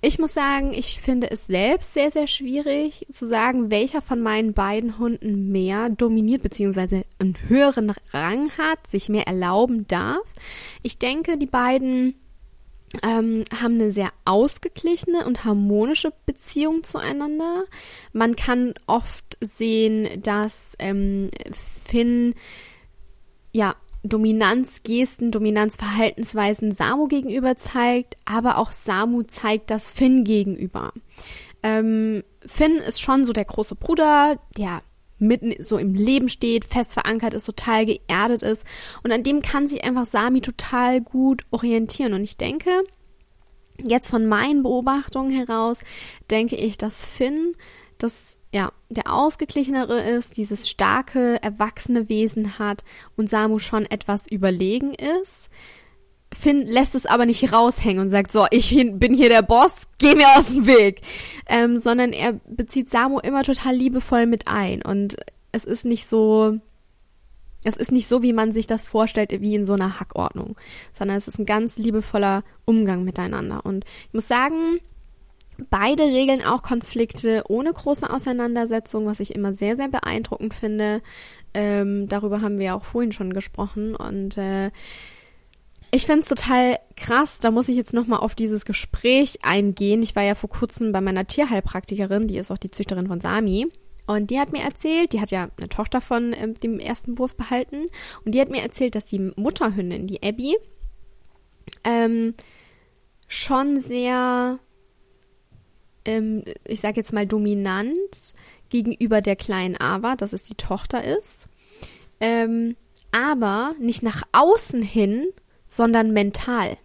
[0.02, 4.54] Ich muss sagen, ich finde es selbst sehr, sehr schwierig zu sagen, welcher von meinen
[4.54, 7.04] beiden Hunden mehr dominiert bzw.
[7.20, 10.34] einen höheren Rang hat, sich mehr erlauben darf.
[10.84, 12.16] Ich denke, die beiden
[13.04, 17.64] ähm, haben eine sehr ausgeglichene und harmonische Beziehung zueinander.
[18.14, 22.36] Man kann oft sehen, dass ähm, Finn
[23.52, 30.94] ja Dominanzgesten, Dominanzverhaltensweisen Samu gegenüber zeigt, aber auch Samu zeigt das Finn gegenüber.
[31.64, 34.82] Ähm, Finn ist schon so der große Bruder, der
[35.20, 38.64] mitten so im Leben steht, fest verankert ist, total geerdet ist
[39.04, 42.70] und an dem kann sich einfach Sami total gut orientieren und ich denke,
[43.84, 45.80] jetzt von meinen Beobachtungen heraus
[46.30, 47.56] denke ich, dass Finn
[47.98, 52.84] das ja, der ausgeglichenere ist, dieses starke, erwachsene Wesen hat
[53.16, 55.50] und Samu schon etwas überlegen ist.
[56.34, 60.16] Finn lässt es aber nicht raushängen und sagt, so, ich bin hier der Boss, geh
[60.16, 61.02] mir aus dem Weg.
[61.46, 64.82] Ähm, sondern er bezieht Samu immer total liebevoll mit ein.
[64.82, 65.18] Und
[65.52, 66.58] es ist nicht so,
[67.64, 70.58] es ist nicht so, wie man sich das vorstellt, wie in so einer Hackordnung,
[70.94, 73.64] sondern es ist ein ganz liebevoller Umgang miteinander.
[73.64, 74.80] Und ich muss sagen,
[75.70, 81.02] Beide regeln auch Konflikte ohne große Auseinandersetzung, was ich immer sehr, sehr beeindruckend finde.
[81.54, 84.72] Ähm, darüber haben wir auch vorhin schon gesprochen und äh,
[85.92, 90.04] ich finde es total krass, da muss ich jetzt nochmal auf dieses Gespräch eingehen.
[90.04, 93.68] Ich war ja vor kurzem bei meiner Tierheilpraktikerin, die ist auch die Züchterin von Sami.
[94.06, 97.36] Und die hat mir erzählt, die hat ja eine Tochter von äh, dem ersten Wurf
[97.36, 97.88] behalten.
[98.24, 100.56] Und die hat mir erzählt, dass die Mutterhündin, die Abby,
[101.84, 102.34] ähm,
[103.28, 104.60] schon sehr,
[106.08, 108.34] ähm, ich sag jetzt mal, dominant
[108.70, 111.48] gegenüber der kleinen Ava, dass es die Tochter ist.
[112.20, 112.76] Ähm,
[113.12, 115.28] aber nicht nach außen hin,
[115.68, 116.78] sondern mental.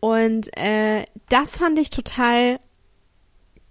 [0.00, 2.58] Und äh, das fand ich total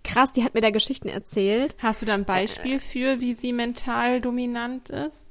[0.04, 0.32] krass.
[0.32, 1.76] Die hat mir da Geschichten erzählt.
[1.80, 5.26] Hast du da ein Beispiel äh, für, wie sie mental dominant ist?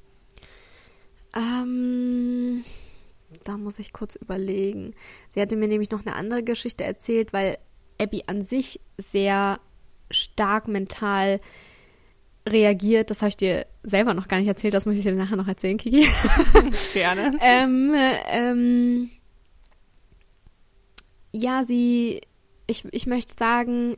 [1.36, 2.64] Ähm,
[3.44, 4.94] da muss ich kurz überlegen.
[5.34, 7.58] Sie hatte mir nämlich noch eine andere Geschichte erzählt, weil
[8.00, 9.60] Abby an sich sehr
[10.10, 11.40] stark mental
[12.48, 13.10] reagiert.
[13.10, 14.74] Das habe ich dir selber noch gar nicht erzählt.
[14.74, 16.08] Das muss ich dir nachher noch erzählen, Kiki.
[16.92, 17.38] Gerne.
[17.40, 17.92] ähm,
[18.30, 19.10] ähm,
[21.32, 22.20] ja, sie,
[22.66, 23.96] ich, ich möchte sagen,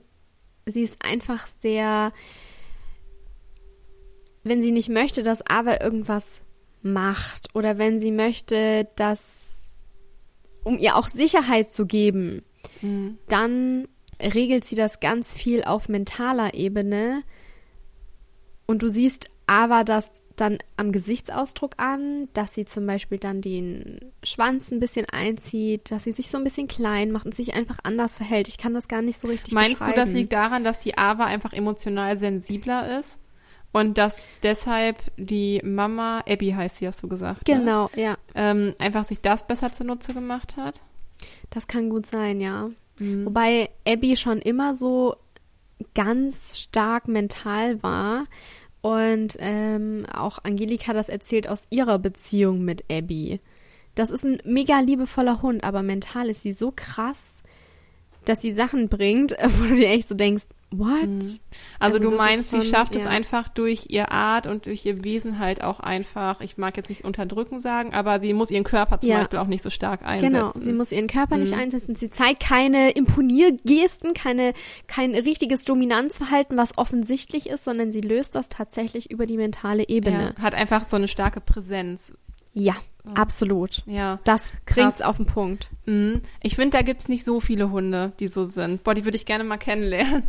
[0.66, 2.12] sie ist einfach sehr,
[4.42, 6.40] wenn sie nicht möchte, dass aber irgendwas
[6.82, 9.20] macht oder wenn sie möchte, dass,
[10.64, 12.42] um ihr auch Sicherheit zu geben,
[12.82, 13.18] mhm.
[13.28, 13.88] dann
[14.20, 17.22] regelt sie das ganz viel auf mentaler Ebene
[18.66, 23.98] und du siehst aber das dann am Gesichtsausdruck an, dass sie zum Beispiel dann den
[24.22, 27.78] Schwanz ein bisschen einzieht, dass sie sich so ein bisschen klein macht und sich einfach
[27.82, 28.48] anders verhält.
[28.48, 31.24] Ich kann das gar nicht so richtig Meinst du, das liegt daran, dass die Ava
[31.24, 33.18] einfach emotional sensibler ist?
[33.72, 37.46] Und dass deshalb die Mama, Abby heißt sie, hast du gesagt.
[37.46, 37.58] Ne?
[37.58, 38.02] Genau, ne?
[38.02, 38.16] ja.
[38.34, 40.80] Ähm, einfach sich das besser zunutze gemacht hat?
[41.50, 42.70] Das kann gut sein, ja.
[42.98, 43.26] Mhm.
[43.26, 45.16] Wobei Abby schon immer so
[45.94, 48.26] ganz stark mental war.
[48.82, 53.40] Und ähm, auch Angelika das erzählt aus ihrer Beziehung mit Abby.
[53.94, 57.42] Das ist ein mega liebevoller Hund, aber mental ist sie so krass,
[58.24, 61.08] dass sie Sachen bringt, wo du dir echt so denkst, What?
[61.08, 61.20] Mhm.
[61.80, 63.00] Also, also du meinst, schon, sie schafft ja.
[63.00, 66.90] es einfach durch ihr Art und durch ihr Wesen halt auch einfach, ich mag jetzt
[66.90, 69.18] nicht unterdrücken sagen, aber sie muss ihren Körper zum ja.
[69.18, 70.32] Beispiel auch nicht so stark einsetzen.
[70.32, 71.42] Genau, sie muss ihren Körper mhm.
[71.42, 71.96] nicht einsetzen.
[71.96, 74.54] Sie zeigt keine Imponiergesten, keine,
[74.86, 80.34] kein richtiges Dominanzverhalten, was offensichtlich ist, sondern sie löst das tatsächlich über die mentale Ebene.
[80.36, 82.12] Ja, hat einfach so eine starke Präsenz.
[82.52, 82.74] Ja,
[83.06, 83.10] oh.
[83.14, 83.82] absolut.
[83.86, 84.18] Ja.
[84.24, 85.68] Das bringt's auf den Punkt.
[85.86, 86.22] Mhm.
[86.42, 88.82] Ich finde, da gibt's nicht so viele Hunde, die so sind.
[88.82, 90.24] Boah, die würde ich gerne mal kennenlernen.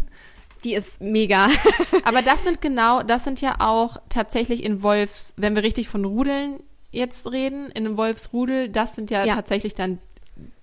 [0.63, 1.47] Die ist mega.
[2.03, 6.05] Aber das sind genau, das sind ja auch tatsächlich in Wolfs, wenn wir richtig von
[6.05, 9.35] Rudeln jetzt reden, in einem Wolfsrudel, das sind ja, ja.
[9.35, 9.99] tatsächlich dann,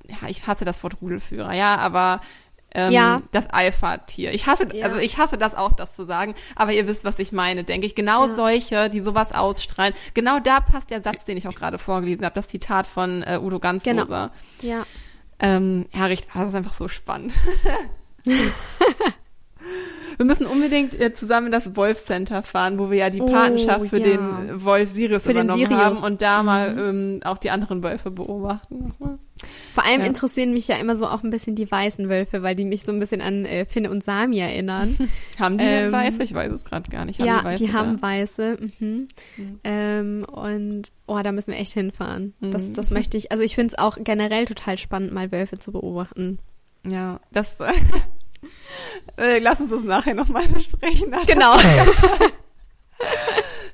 [0.06, 2.20] ja, ich hasse das Wort Rudelführer, ja, aber
[2.74, 3.22] ähm, ja.
[3.32, 4.34] das Alpha-Tier.
[4.34, 4.84] Ich hasse, ja.
[4.84, 7.86] also ich hasse das auch, das zu sagen, aber ihr wisst, was ich meine, denke
[7.86, 7.94] ich.
[7.94, 8.34] Genau ja.
[8.34, 9.94] solche, die sowas ausstrahlen.
[10.14, 13.38] Genau da passt der Satz, den ich auch gerade vorgelesen habe, das Zitat von äh,
[13.40, 14.30] Udo Ganzloser.
[14.60, 14.74] Genau.
[14.74, 14.86] Ja.
[15.40, 17.32] Ähm, ja, richtig, das ist einfach so spannend.
[20.18, 23.84] Wir müssen unbedingt äh, zusammen in das Wolf Center fahren, wo wir ja die Patenschaft
[23.84, 24.16] oh, für ja.
[24.16, 25.80] den Wolf Sirius für übernommen Sirius.
[25.80, 26.46] haben und da mhm.
[26.46, 28.92] mal ähm, auch die anderen Wölfe beobachten.
[29.72, 30.06] Vor allem ja.
[30.06, 32.90] interessieren mich ja immer so auch ein bisschen die weißen Wölfe, weil die mich so
[32.90, 34.96] ein bisschen an äh, Finn und Sami erinnern.
[35.38, 36.24] haben die ähm, weiße?
[36.24, 37.20] Ich weiß es gerade gar nicht.
[37.20, 38.56] Haben ja, die, weiße, die haben weiße.
[38.60, 39.08] Mhm.
[39.36, 39.60] Mhm.
[39.62, 42.34] Ähm, und oh, da müssen wir echt hinfahren.
[42.40, 42.50] Mhm.
[42.50, 43.30] Das, das möchte ich.
[43.30, 46.40] Also ich finde es auch generell total spannend, mal Wölfe zu beobachten.
[46.84, 47.72] Ja, das äh,
[49.16, 51.12] lass uns das nachher nochmal besprechen.
[51.12, 51.56] Also, genau.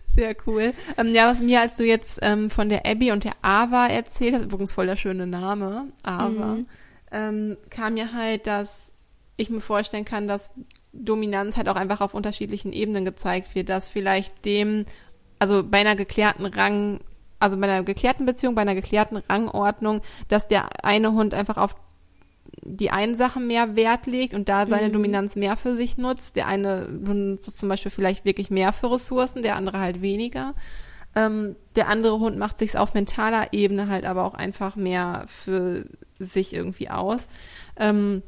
[0.06, 0.72] Sehr cool.
[0.96, 4.34] Ähm, ja, was mir, als du jetzt ähm, von der Abby und der Ava erzählt
[4.34, 6.66] hast, übrigens voll der schöne Name, Ava, mhm.
[7.10, 8.94] ähm, kam mir halt, dass
[9.36, 10.52] ich mir vorstellen kann, dass
[10.92, 14.86] Dominanz halt auch einfach auf unterschiedlichen Ebenen gezeigt wird, dass vielleicht dem,
[15.40, 17.00] also bei einer geklärten Rang,
[17.40, 21.74] also bei einer geklärten Beziehung, bei einer geklärten Rangordnung, dass der eine Hund einfach auf
[22.64, 24.94] die einen Sachen mehr Wert legt und da seine mhm.
[24.94, 26.36] Dominanz mehr für sich nutzt.
[26.36, 30.54] Der eine benutzt zum Beispiel vielleicht wirklich mehr für Ressourcen, der andere halt weniger.
[31.14, 35.84] Ähm, der andere Hund macht sich auf mentaler Ebene halt aber auch einfach mehr für
[36.18, 37.28] sich irgendwie aus.
[37.76, 38.22] Ähm,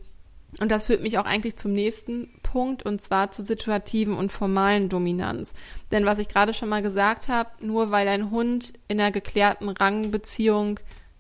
[0.60, 4.88] und das führt mich auch eigentlich zum nächsten Punkt und zwar zu situativen und formalen
[4.88, 5.52] Dominanz.
[5.90, 9.68] Denn was ich gerade schon mal gesagt habe, nur weil ein Hund in einer geklärten
[9.68, 10.78] Rangbeziehung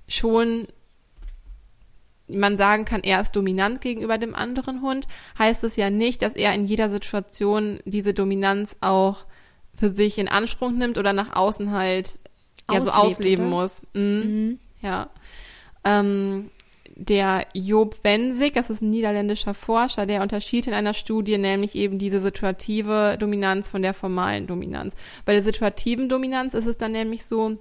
[0.08, 0.68] schon
[2.28, 5.06] man sagen kann, er ist dominant gegenüber dem anderen Hund,
[5.38, 9.24] heißt es ja nicht, dass er in jeder Situation diese Dominanz auch
[9.74, 12.18] für sich in Anspruch nimmt oder nach außen halt
[12.70, 13.56] ja so ausleben oder?
[13.56, 13.82] muss.
[13.94, 14.02] Mhm.
[14.02, 14.58] Mhm.
[14.82, 15.10] Ja.
[15.84, 16.50] Ähm,
[16.98, 21.98] der Job Wensig, das ist ein niederländischer Forscher, der unterschied in einer Studie nämlich eben
[21.98, 24.94] diese situative Dominanz von der formalen Dominanz.
[25.26, 27.58] Bei der situativen Dominanz ist es dann nämlich so,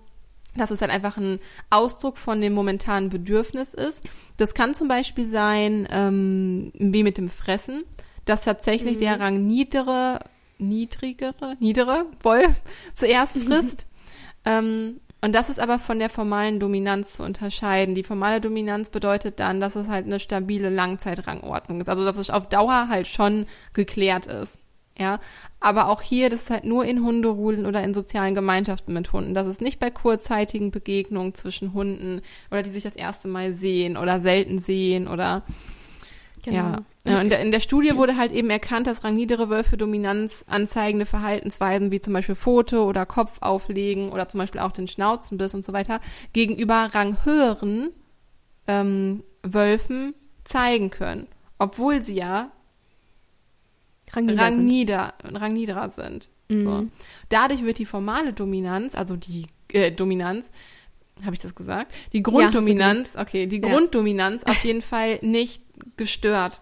[0.56, 1.39] dass es halt einfach ein
[1.70, 4.04] Ausdruck von dem momentanen Bedürfnis ist.
[4.38, 7.84] Das kann zum Beispiel sein, ähm, wie mit dem Fressen,
[8.26, 9.00] dass tatsächlich mhm.
[9.00, 10.20] der Rang niedere,
[10.58, 12.62] niedrigere, niedere Wolf
[12.96, 13.88] zuerst frisst.
[14.46, 17.96] ähm, und das ist aber von der formalen Dominanz zu unterscheiden.
[17.96, 21.89] Die formale Dominanz bedeutet dann, dass es halt eine stabile Langzeitrangordnung ist.
[21.89, 24.60] Also dass es auf Dauer halt schon geklärt ist.
[24.97, 25.19] Ja,
[25.60, 29.34] aber auch hier, das ist halt nur in Hunderudeln oder in sozialen Gemeinschaften mit Hunden.
[29.34, 33.97] Das ist nicht bei kurzzeitigen Begegnungen zwischen Hunden oder die sich das erste Mal sehen
[33.97, 35.43] oder selten sehen oder
[36.45, 36.58] Genau.
[36.58, 36.84] Ja.
[37.05, 37.21] ja.
[37.21, 41.99] Und in der Studie wurde halt eben erkannt, dass rangniedere Wölfe Dominanz anzeigende Verhaltensweisen wie
[41.99, 45.99] zum Beispiel Foto oder Kopf auflegen oder zum Beispiel auch den Schnauzenbiss und so weiter
[46.34, 47.89] gegenüber ranghöheren
[48.67, 51.27] ähm, Wölfen zeigen können.
[51.58, 52.51] Obwohl sie ja
[54.12, 55.36] rangnieder, rangnieder, sind.
[55.38, 56.30] rangniederer sind.
[56.50, 56.63] Mhm.
[56.63, 56.88] So.
[57.30, 60.52] Dadurch wird die formale Dominanz, also die äh, Dominanz,
[61.24, 61.94] habe ich das gesagt?
[62.13, 63.70] Die Grunddominanz, ja, okay, die ja.
[63.70, 65.63] Grunddominanz auf jeden Fall nicht
[65.98, 66.62] gestört.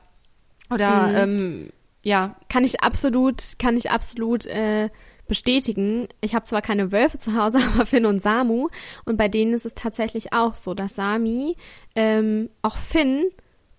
[0.69, 1.15] Oder mhm.
[1.15, 1.69] ähm,
[2.03, 2.35] ja.
[2.49, 4.89] Kann ich absolut, kann ich absolut äh,
[5.27, 6.07] bestätigen.
[6.21, 8.67] Ich habe zwar keine Wölfe zu Hause, aber Finn und Samu.
[9.05, 11.55] Und bei denen ist es tatsächlich auch so, dass Sami
[11.95, 13.25] ähm, auch Finn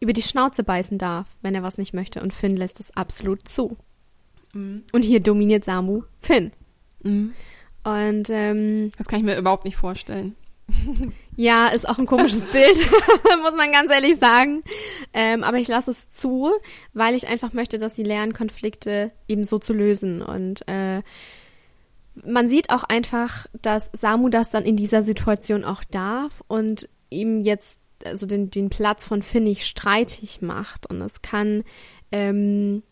[0.00, 2.22] über die Schnauze beißen darf, wenn er was nicht möchte.
[2.22, 3.76] Und Finn lässt es absolut zu.
[4.52, 4.84] Mhm.
[4.92, 6.52] Und hier dominiert Samu Finn.
[7.02, 7.32] Mhm.
[7.84, 10.36] Und ähm, das kann ich mir überhaupt nicht vorstellen.
[11.36, 12.76] Ja, ist auch ein komisches Bild,
[13.42, 14.62] muss man ganz ehrlich sagen.
[15.12, 16.52] Ähm, aber ich lasse es zu,
[16.92, 20.22] weil ich einfach möchte, dass sie lernen, Konflikte eben so zu lösen.
[20.22, 21.02] Und äh,
[22.24, 27.40] man sieht auch einfach, dass Samu das dann in dieser Situation auch darf und ihm
[27.40, 30.88] jetzt also den, den Platz von Finnig streitig macht.
[30.90, 31.64] Und es kann
[32.12, 32.82] ähm,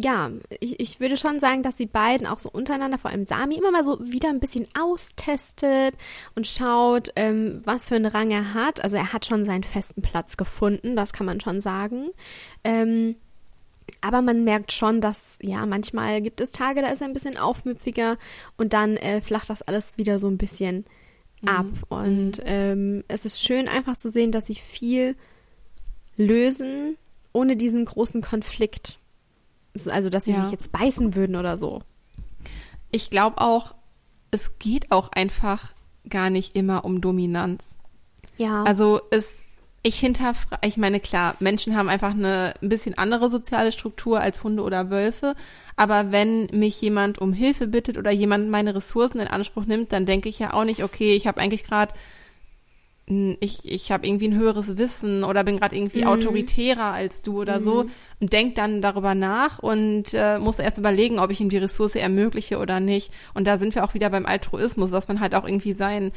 [0.00, 3.56] ja, ich, ich würde schon sagen, dass die beiden auch so untereinander, vor allem Sami,
[3.56, 5.94] immer mal so wieder ein bisschen austestet
[6.36, 8.82] und schaut, ähm, was für einen Rang er hat.
[8.84, 12.10] Also er hat schon seinen festen Platz gefunden, das kann man schon sagen.
[12.62, 13.16] Ähm,
[14.00, 17.36] aber man merkt schon, dass, ja, manchmal gibt es Tage, da ist er ein bisschen
[17.36, 18.18] aufmüpfiger
[18.56, 20.84] und dann äh, flacht das alles wieder so ein bisschen
[21.42, 21.48] mhm.
[21.48, 21.66] ab.
[21.88, 22.44] Und mhm.
[22.44, 25.16] ähm, es ist schön einfach zu sehen, dass sie viel
[26.16, 26.96] lösen,
[27.32, 28.98] ohne diesen großen Konflikt.
[29.86, 30.42] Also, dass sie ja.
[30.42, 31.82] sich jetzt beißen würden oder so.
[32.90, 33.74] Ich glaube auch,
[34.30, 35.72] es geht auch einfach
[36.08, 37.76] gar nicht immer um Dominanz.
[38.36, 38.62] Ja.
[38.64, 39.42] Also es,
[39.82, 44.42] ich hinterfrage, ich meine, klar, Menschen haben einfach eine ein bisschen andere soziale Struktur als
[44.42, 45.34] Hunde oder Wölfe.
[45.76, 50.06] Aber wenn mich jemand um Hilfe bittet oder jemand meine Ressourcen in Anspruch nimmt, dann
[50.06, 51.94] denke ich ja auch nicht, okay, ich habe eigentlich gerade
[53.40, 56.08] ich, ich habe irgendwie ein höheres Wissen oder bin gerade irgendwie mhm.
[56.08, 57.64] autoritärer als du oder mhm.
[57.64, 57.86] so
[58.20, 61.94] und denk dann darüber nach und äh, muss erst überlegen, ob ich ihm die Ressource
[61.94, 63.10] ermögliche oder nicht.
[63.32, 66.12] Und da sind wir auch wieder beim Altruismus, was man halt auch irgendwie sein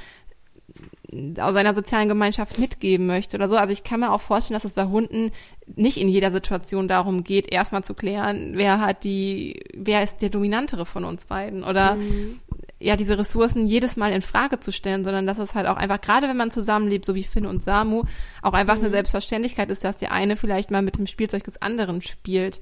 [1.40, 3.58] aus seiner sozialen Gemeinschaft mitgeben möchte oder so.
[3.58, 5.32] Also ich kann mir auch vorstellen, dass es bei Hunden
[5.76, 10.30] nicht in jeder Situation darum geht, erstmal zu klären, wer hat die, wer ist der
[10.30, 12.40] dominantere von uns beiden oder mhm
[12.82, 16.02] ja diese Ressourcen jedes Mal in Frage zu stellen, sondern dass es halt auch einfach,
[16.02, 18.04] gerade wenn man zusammenlebt, so wie Finn und Samu,
[18.42, 18.82] auch einfach mhm.
[18.82, 22.60] eine Selbstverständlichkeit ist, dass der eine vielleicht mal mit dem Spielzeug des anderen spielt.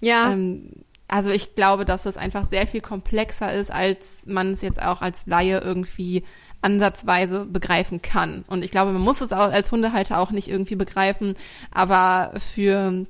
[0.00, 0.30] Ja.
[0.30, 0.70] Ähm,
[1.08, 5.02] also ich glaube, dass es einfach sehr viel komplexer ist, als man es jetzt auch
[5.02, 6.24] als Laie irgendwie
[6.62, 8.44] ansatzweise begreifen kann.
[8.48, 11.34] Und ich glaube, man muss es auch als Hundehalter auch nicht irgendwie begreifen,
[11.70, 13.04] aber für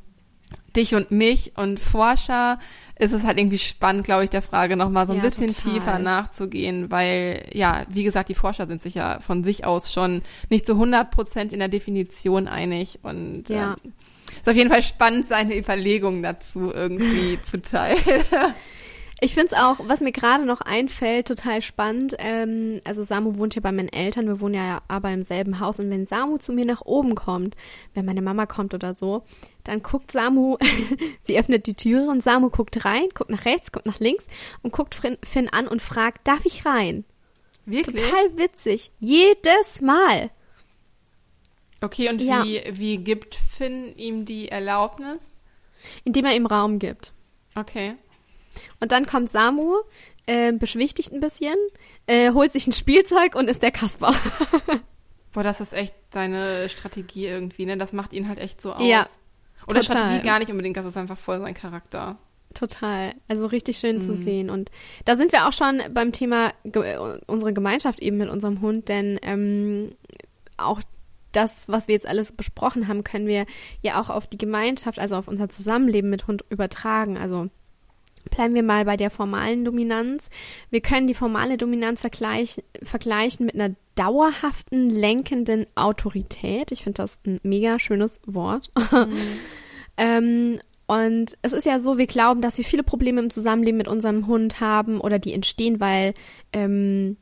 [0.77, 2.59] dich und mich und Forscher
[2.99, 5.73] ist es halt irgendwie spannend, glaube ich, der Frage nochmal so ein ja, bisschen total.
[5.73, 10.23] tiefer nachzugehen, weil, ja, wie gesagt, die Forscher sind sich ja von sich aus schon
[10.49, 13.77] nicht zu 100 Prozent in der Definition einig und ja.
[13.85, 13.93] ähm,
[14.37, 18.25] ist auf jeden Fall spannend, seine Überlegungen dazu irgendwie zu teilen.
[19.21, 22.17] Ich finde es auch, was mir gerade noch einfällt, total spannend.
[22.19, 25.81] Ähm, also Samu wohnt ja bei meinen Eltern, wir wohnen ja aber im selben Haus.
[25.81, 27.57] Und wenn Samu zu mir nach oben kommt,
[27.95, 29.23] wenn meine Mama kommt oder so,
[29.65, 30.59] dann guckt Samu,
[31.23, 34.27] sie öffnet die Türe und Samu guckt rein, guckt nach rechts, guckt nach links
[34.63, 37.05] und guckt Finn an und fragt, darf ich rein?
[37.65, 38.03] Wirklich?
[38.03, 38.91] Total witzig.
[39.01, 40.31] Jedes Mal.
[41.81, 42.45] Okay, und ja.
[42.45, 45.33] wie, wie gibt Finn ihm die Erlaubnis?
[46.05, 47.13] Indem er ihm Raum gibt.
[47.55, 47.97] Okay.
[48.81, 49.75] Und dann kommt Samu,
[50.27, 51.57] äh, beschwichtigt ein bisschen,
[52.07, 54.15] äh, holt sich ein Spielzeug und ist der Kasper.
[55.33, 57.77] Boah, das ist echt seine Strategie irgendwie, ne?
[57.77, 58.87] Das macht ihn halt echt so aus.
[58.87, 59.07] Ja.
[59.69, 59.99] Oder total.
[59.99, 62.19] Strategie gar nicht unbedingt, das ist einfach voll sein Charakter.
[62.55, 63.15] Total.
[63.29, 64.03] Also richtig schön mhm.
[64.03, 64.49] zu sehen.
[64.51, 64.71] Und
[65.05, 69.19] da sind wir auch schon beim Thema ge unsere Gemeinschaft eben mit unserem Hund, denn
[69.23, 69.93] ähm,
[70.57, 70.81] auch
[71.33, 73.45] das, was wir jetzt alles besprochen haben, können wir
[73.83, 77.19] ja auch auf die Gemeinschaft, also auf unser Zusammenleben mit Hund übertragen.
[77.19, 77.51] Also
[78.31, 80.29] Bleiben wir mal bei der formalen Dominanz.
[80.71, 86.73] Wir können die formale Dominanz vergleichen, vergleichen mit einer dauerhaften lenkenden Autorität.
[86.73, 88.71] Ich finde das ein mega schönes Wort.
[88.93, 89.13] Mhm.
[89.97, 93.89] ähm, und es ist ja so, wir glauben, dass wir viele Probleme im Zusammenleben mit
[93.89, 96.15] unserem Hund haben oder die entstehen, weil
[96.53, 97.17] ähm,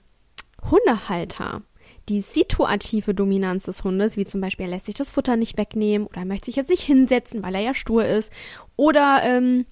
[0.70, 1.62] Hundehalter
[2.08, 6.06] die situative Dominanz des Hundes, wie zum Beispiel er lässt sich das Futter nicht wegnehmen
[6.06, 8.30] oder er möchte sich jetzt nicht hinsetzen, weil er ja stur ist
[8.76, 9.64] oder ähm,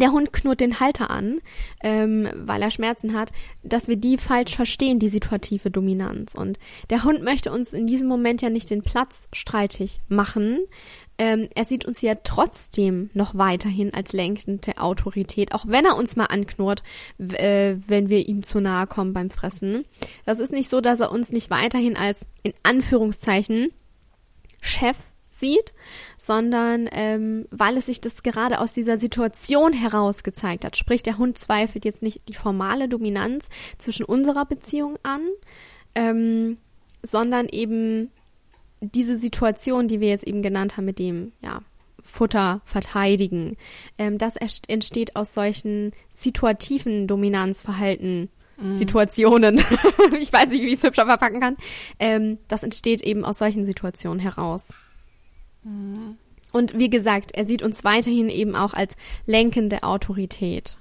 [0.00, 1.40] der Hund knurrt den Halter an,
[1.82, 3.30] ähm, weil er Schmerzen hat,
[3.62, 6.34] dass wir die falsch verstehen, die situative Dominanz.
[6.34, 6.58] Und
[6.90, 10.58] der Hund möchte uns in diesem Moment ja nicht den Platz streitig machen.
[11.18, 16.14] Ähm, er sieht uns ja trotzdem noch weiterhin als lenkende Autorität, auch wenn er uns
[16.14, 16.82] mal anknurrt,
[17.18, 19.86] äh, wenn wir ihm zu nahe kommen beim Fressen.
[20.26, 23.70] Das ist nicht so, dass er uns nicht weiterhin als in Anführungszeichen
[24.60, 24.98] Chef
[25.38, 25.74] sieht,
[26.18, 30.76] sondern ähm, weil es sich das gerade aus dieser Situation heraus gezeigt hat.
[30.76, 35.22] Sprich, der Hund zweifelt jetzt nicht die formale Dominanz zwischen unserer Beziehung an,
[35.94, 36.58] ähm,
[37.02, 38.10] sondern eben
[38.80, 41.62] diese Situation, die wir jetzt eben genannt haben, mit dem, ja,
[42.06, 43.56] Futter verteidigen.
[43.98, 48.30] Ähm, das entsteht aus solchen situativen Dominanzverhalten.
[48.58, 48.76] Mm.
[48.76, 49.58] Situationen.
[50.20, 51.56] ich weiß nicht, wie ich es hübscher verpacken kann.
[51.98, 54.72] Ähm, das entsteht eben aus solchen Situationen heraus.
[56.52, 58.94] Und wie gesagt, er sieht uns weiterhin eben auch als
[59.26, 60.78] lenkende Autorität.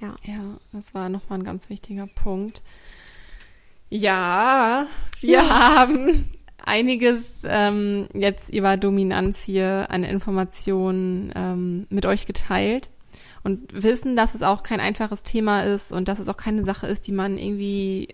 [0.00, 0.14] Ja.
[0.24, 2.62] Ja, das war nochmal ein ganz wichtiger Punkt.
[3.90, 4.86] Ja,
[5.20, 5.76] wir ja.
[5.76, 6.26] haben
[6.64, 12.88] einiges ähm, jetzt über Dominanz hier an Informationen ähm, mit euch geteilt
[13.42, 16.86] und wissen, dass es auch kein einfaches Thema ist und dass es auch keine Sache
[16.86, 18.08] ist, die man irgendwie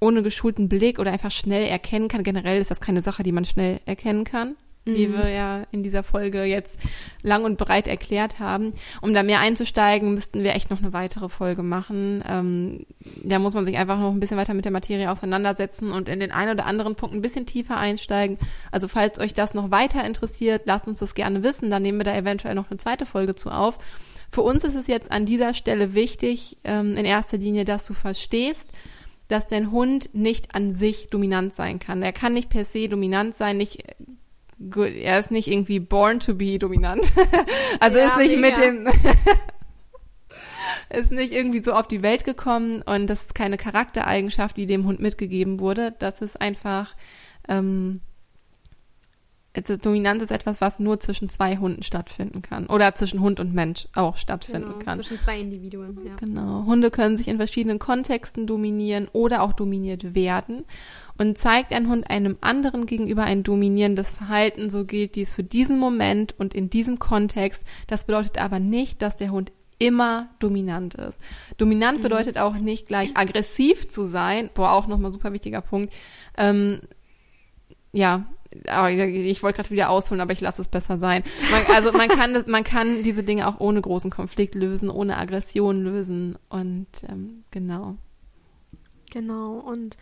[0.00, 2.22] ohne geschulten Blick oder einfach schnell erkennen kann.
[2.22, 5.12] Generell ist das keine Sache, die man schnell erkennen kann wie mhm.
[5.14, 6.80] wir ja in dieser Folge jetzt
[7.22, 8.72] lang und breit erklärt haben.
[9.00, 12.24] Um da mehr einzusteigen, müssten wir echt noch eine weitere Folge machen.
[12.28, 12.86] Ähm,
[13.24, 16.20] da muss man sich einfach noch ein bisschen weiter mit der Materie auseinandersetzen und in
[16.20, 18.38] den einen oder anderen Punkt ein bisschen tiefer einsteigen.
[18.72, 21.70] Also falls euch das noch weiter interessiert, lasst uns das gerne wissen.
[21.70, 23.78] Dann nehmen wir da eventuell noch eine zweite Folge zu auf.
[24.30, 27.94] Für uns ist es jetzt an dieser Stelle wichtig, ähm, in erster Linie, dass du
[27.94, 28.70] verstehst,
[29.28, 32.02] dass dein Hund nicht an sich dominant sein kann.
[32.02, 33.84] Er kann nicht per se dominant sein, nicht
[34.70, 37.12] gut, er ist nicht irgendwie born to be dominant.
[37.80, 38.58] also ja, ist nicht mega.
[38.58, 38.88] mit dem
[40.90, 44.84] ist nicht irgendwie so auf die Welt gekommen und das ist keine Charaktereigenschaft, die dem
[44.84, 45.94] Hund mitgegeben wurde.
[45.98, 46.94] Das ist einfach
[47.48, 48.00] ähm,
[49.62, 52.66] Dominanz ist etwas, was nur zwischen zwei Hunden stattfinden kann.
[52.66, 54.96] Oder zwischen Hund und Mensch auch stattfinden genau, kann.
[54.96, 56.14] Zwischen zwei Individuen, ja.
[56.16, 56.64] Genau.
[56.66, 60.64] Hunde können sich in verschiedenen Kontexten dominieren oder auch dominiert werden.
[61.16, 65.78] Und zeigt ein Hund einem anderen gegenüber ein dominierendes Verhalten, so gilt dies für diesen
[65.78, 67.64] Moment und in diesem Kontext.
[67.88, 71.18] Das bedeutet aber nicht, dass der Hund immer dominant ist.
[71.56, 72.02] Dominant mhm.
[72.02, 74.50] bedeutet auch nicht gleich aggressiv zu sein.
[74.54, 75.94] Boah, auch nochmal super wichtiger Punkt.
[76.36, 76.80] Ähm,
[77.92, 78.24] ja,
[78.66, 81.22] aber ich wollte gerade wieder ausholen, aber ich lasse es besser sein.
[81.50, 85.82] Man, also man kann, man kann diese Dinge auch ohne großen Konflikt lösen, ohne Aggression
[85.82, 87.96] lösen und ähm, genau.
[89.10, 89.96] Genau und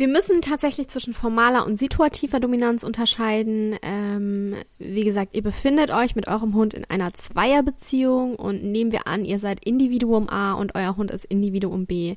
[0.00, 3.76] wir müssen tatsächlich zwischen formaler und situativer Dominanz unterscheiden.
[3.82, 9.06] Ähm, wie gesagt, ihr befindet euch mit eurem Hund in einer Zweierbeziehung und nehmen wir
[9.06, 12.16] an, ihr seid Individuum A und euer Hund ist Individuum B.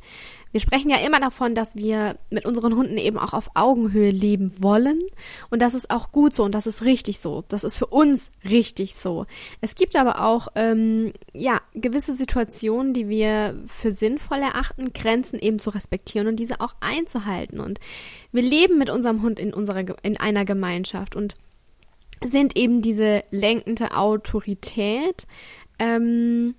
[0.54, 4.54] Wir sprechen ja immer davon, dass wir mit unseren Hunden eben auch auf Augenhöhe leben
[4.62, 5.02] wollen.
[5.50, 7.44] Und das ist auch gut so und das ist richtig so.
[7.48, 9.26] Das ist für uns richtig so.
[9.62, 15.58] Es gibt aber auch, ähm, ja, gewisse Situationen, die wir für sinnvoll erachten, Grenzen eben
[15.58, 17.60] zu respektieren und diese auch einzuhalten.
[17.60, 17.80] Und
[18.32, 21.34] wir leben mit unserem Hund in unserer, in einer Gemeinschaft und
[22.24, 25.26] sind eben diese lenkende Autorität.
[25.80, 26.54] Ähm,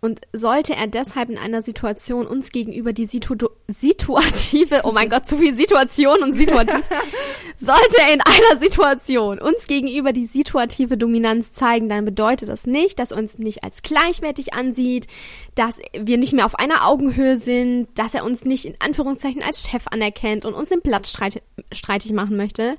[0.00, 3.34] und sollte er deshalb in einer Situation uns gegenüber die Situ
[3.68, 6.82] situative, oh mein Gott, zu viel Situation und situativ,
[7.58, 12.98] sollte er in einer Situation uns gegenüber die situative Dominanz zeigen, dann bedeutet das nicht,
[12.98, 15.06] dass er uns nicht als gleichwertig ansieht,
[15.54, 19.68] dass wir nicht mehr auf einer Augenhöhe sind, dass er uns nicht in Anführungszeichen als
[19.68, 21.42] Chef anerkennt und uns den Platz streit
[21.72, 22.76] streitig machen möchte.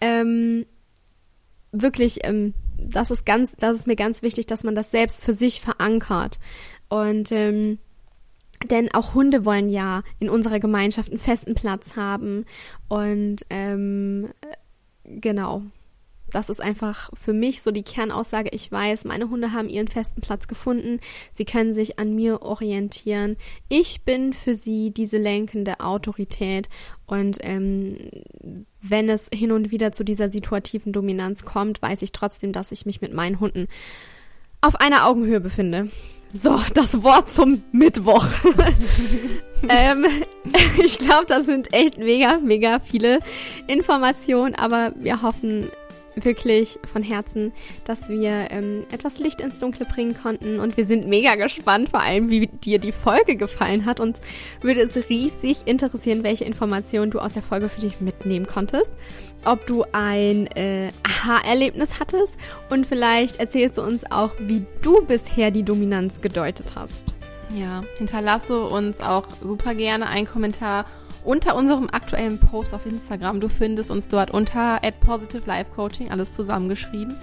[0.00, 0.64] Ähm,
[1.72, 5.32] wirklich, ähm, das ist ganz, das ist mir ganz wichtig, dass man das selbst für
[5.32, 6.38] sich verankert.
[6.88, 7.78] Und ähm,
[8.70, 12.46] denn auch Hunde wollen ja in unserer Gemeinschaft einen festen Platz haben.
[12.88, 14.30] Und ähm,
[15.04, 15.62] genau,
[16.34, 18.50] Das ist einfach für mich so die Kernaussage.
[18.52, 20.98] Ich weiß, meine Hunde haben ihren festen Platz gefunden.
[21.32, 23.36] Sie können sich an mir orientieren.
[23.68, 26.68] Ich bin für sie diese lenkende Autorität.
[27.06, 32.52] Und ähm, wenn es hin und wieder zu dieser situativen Dominanz kommt, weiß ich trotzdem,
[32.52, 33.66] dass ich mich mit meinen Hunden
[34.60, 35.88] auf einer Augenhöhe befinde.
[36.32, 38.26] So, das Wort zum Mittwoch.
[39.68, 40.04] ähm,
[40.84, 43.20] ich glaube, das sind echt mega, mega viele
[43.68, 45.68] Informationen, aber wir hoffen,
[46.16, 47.52] wirklich von Herzen,
[47.84, 50.60] dass wir ähm, etwas Licht ins Dunkle bringen konnten.
[50.60, 54.00] Und wir sind mega gespannt, vor allem wie dir die Folge gefallen hat.
[54.00, 54.18] Und
[54.60, 58.92] würde es riesig interessieren, welche Informationen du aus der Folge für dich mitnehmen konntest,
[59.44, 62.34] ob du ein äh, Aha-Erlebnis hattest.
[62.70, 67.14] Und vielleicht erzählst du uns auch, wie du bisher die Dominanz gedeutet hast.
[67.50, 70.86] Ja, hinterlasse uns auch super gerne einen Kommentar
[71.24, 73.40] unter unserem aktuellen Post auf Instagram.
[73.40, 77.16] Du findest uns dort unter @positive_life_coaching alles zusammengeschrieben.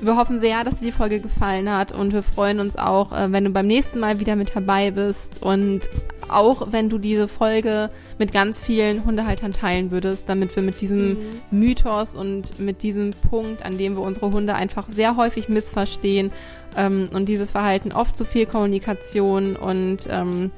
[0.00, 3.32] Wir hoffen sehr, dass dir die Folge gefallen hat und wir freuen uns auch, äh,
[3.32, 5.88] wenn du beim nächsten Mal wieder mit dabei bist und
[6.28, 7.88] auch wenn du diese Folge
[8.18, 11.16] mit ganz vielen Hundehaltern teilen würdest, damit wir mit diesem mhm.
[11.50, 16.30] Mythos und mit diesem Punkt, an dem wir unsere Hunde einfach sehr häufig missverstehen
[16.76, 20.50] ähm, und dieses Verhalten oft zu viel Kommunikation und ähm,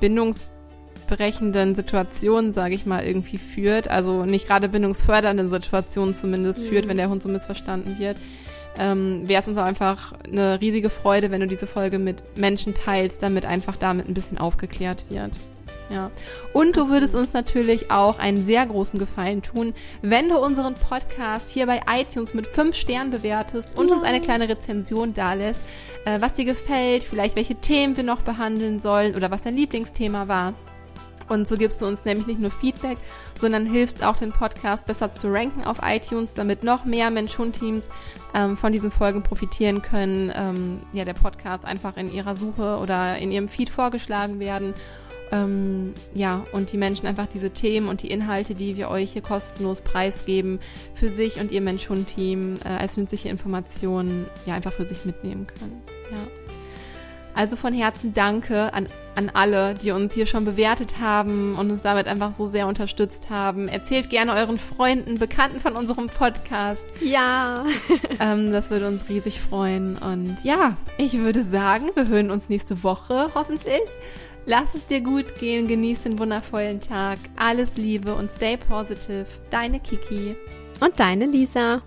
[0.00, 0.48] Bindungs
[1.10, 3.88] bindungsbrechenden Situationen, sage ich mal, irgendwie führt.
[3.88, 6.68] Also nicht gerade bindungsfördernden Situationen zumindest mhm.
[6.68, 8.16] führt, wenn der Hund so missverstanden wird.
[8.78, 12.74] Ähm, Wäre es uns auch einfach eine riesige Freude, wenn du diese Folge mit Menschen
[12.74, 15.32] teilst, damit einfach damit ein bisschen aufgeklärt wird.
[15.90, 16.12] Ja.
[16.52, 21.50] Und du würdest uns natürlich auch einen sehr großen Gefallen tun, wenn du unseren Podcast
[21.50, 23.94] hier bei iTunes mit fünf Sternen bewertest und ja.
[23.94, 25.60] uns eine kleine Rezension dalässt,
[26.04, 30.28] äh, was dir gefällt, vielleicht welche Themen wir noch behandeln sollen oder was dein Lieblingsthema
[30.28, 30.54] war.
[31.30, 32.98] Und so gibst du uns nämlich nicht nur Feedback,
[33.36, 37.88] sondern hilfst auch den Podcast besser zu ranken auf iTunes, damit noch mehr Mensch-Hund-Teams
[38.34, 40.32] ähm, von diesen Folgen profitieren können.
[40.34, 44.74] Ähm, ja, der Podcast einfach in ihrer Suche oder in ihrem Feed vorgeschlagen werden.
[45.30, 49.22] Ähm, ja, und die Menschen einfach diese Themen und die Inhalte, die wir euch hier
[49.22, 50.58] kostenlos preisgeben,
[50.94, 55.80] für sich und ihr Mensch-Hund-Team äh, als nützliche Informationen ja einfach für sich mitnehmen können.
[56.10, 56.39] Ja.
[57.40, 61.80] Also von Herzen danke an, an alle, die uns hier schon bewertet haben und uns
[61.80, 63.66] damit einfach so sehr unterstützt haben.
[63.66, 66.86] Erzählt gerne euren Freunden, Bekannten von unserem Podcast.
[67.00, 67.64] Ja.
[68.20, 69.96] ähm, das würde uns riesig freuen.
[69.96, 73.88] Und ja, ich würde sagen, wir hören uns nächste Woche hoffentlich.
[74.44, 77.16] Lass es dir gut gehen, genieß den wundervollen Tag.
[77.36, 79.24] Alles Liebe und stay positive.
[79.48, 80.36] Deine Kiki.
[80.78, 81.80] Und deine Lisa.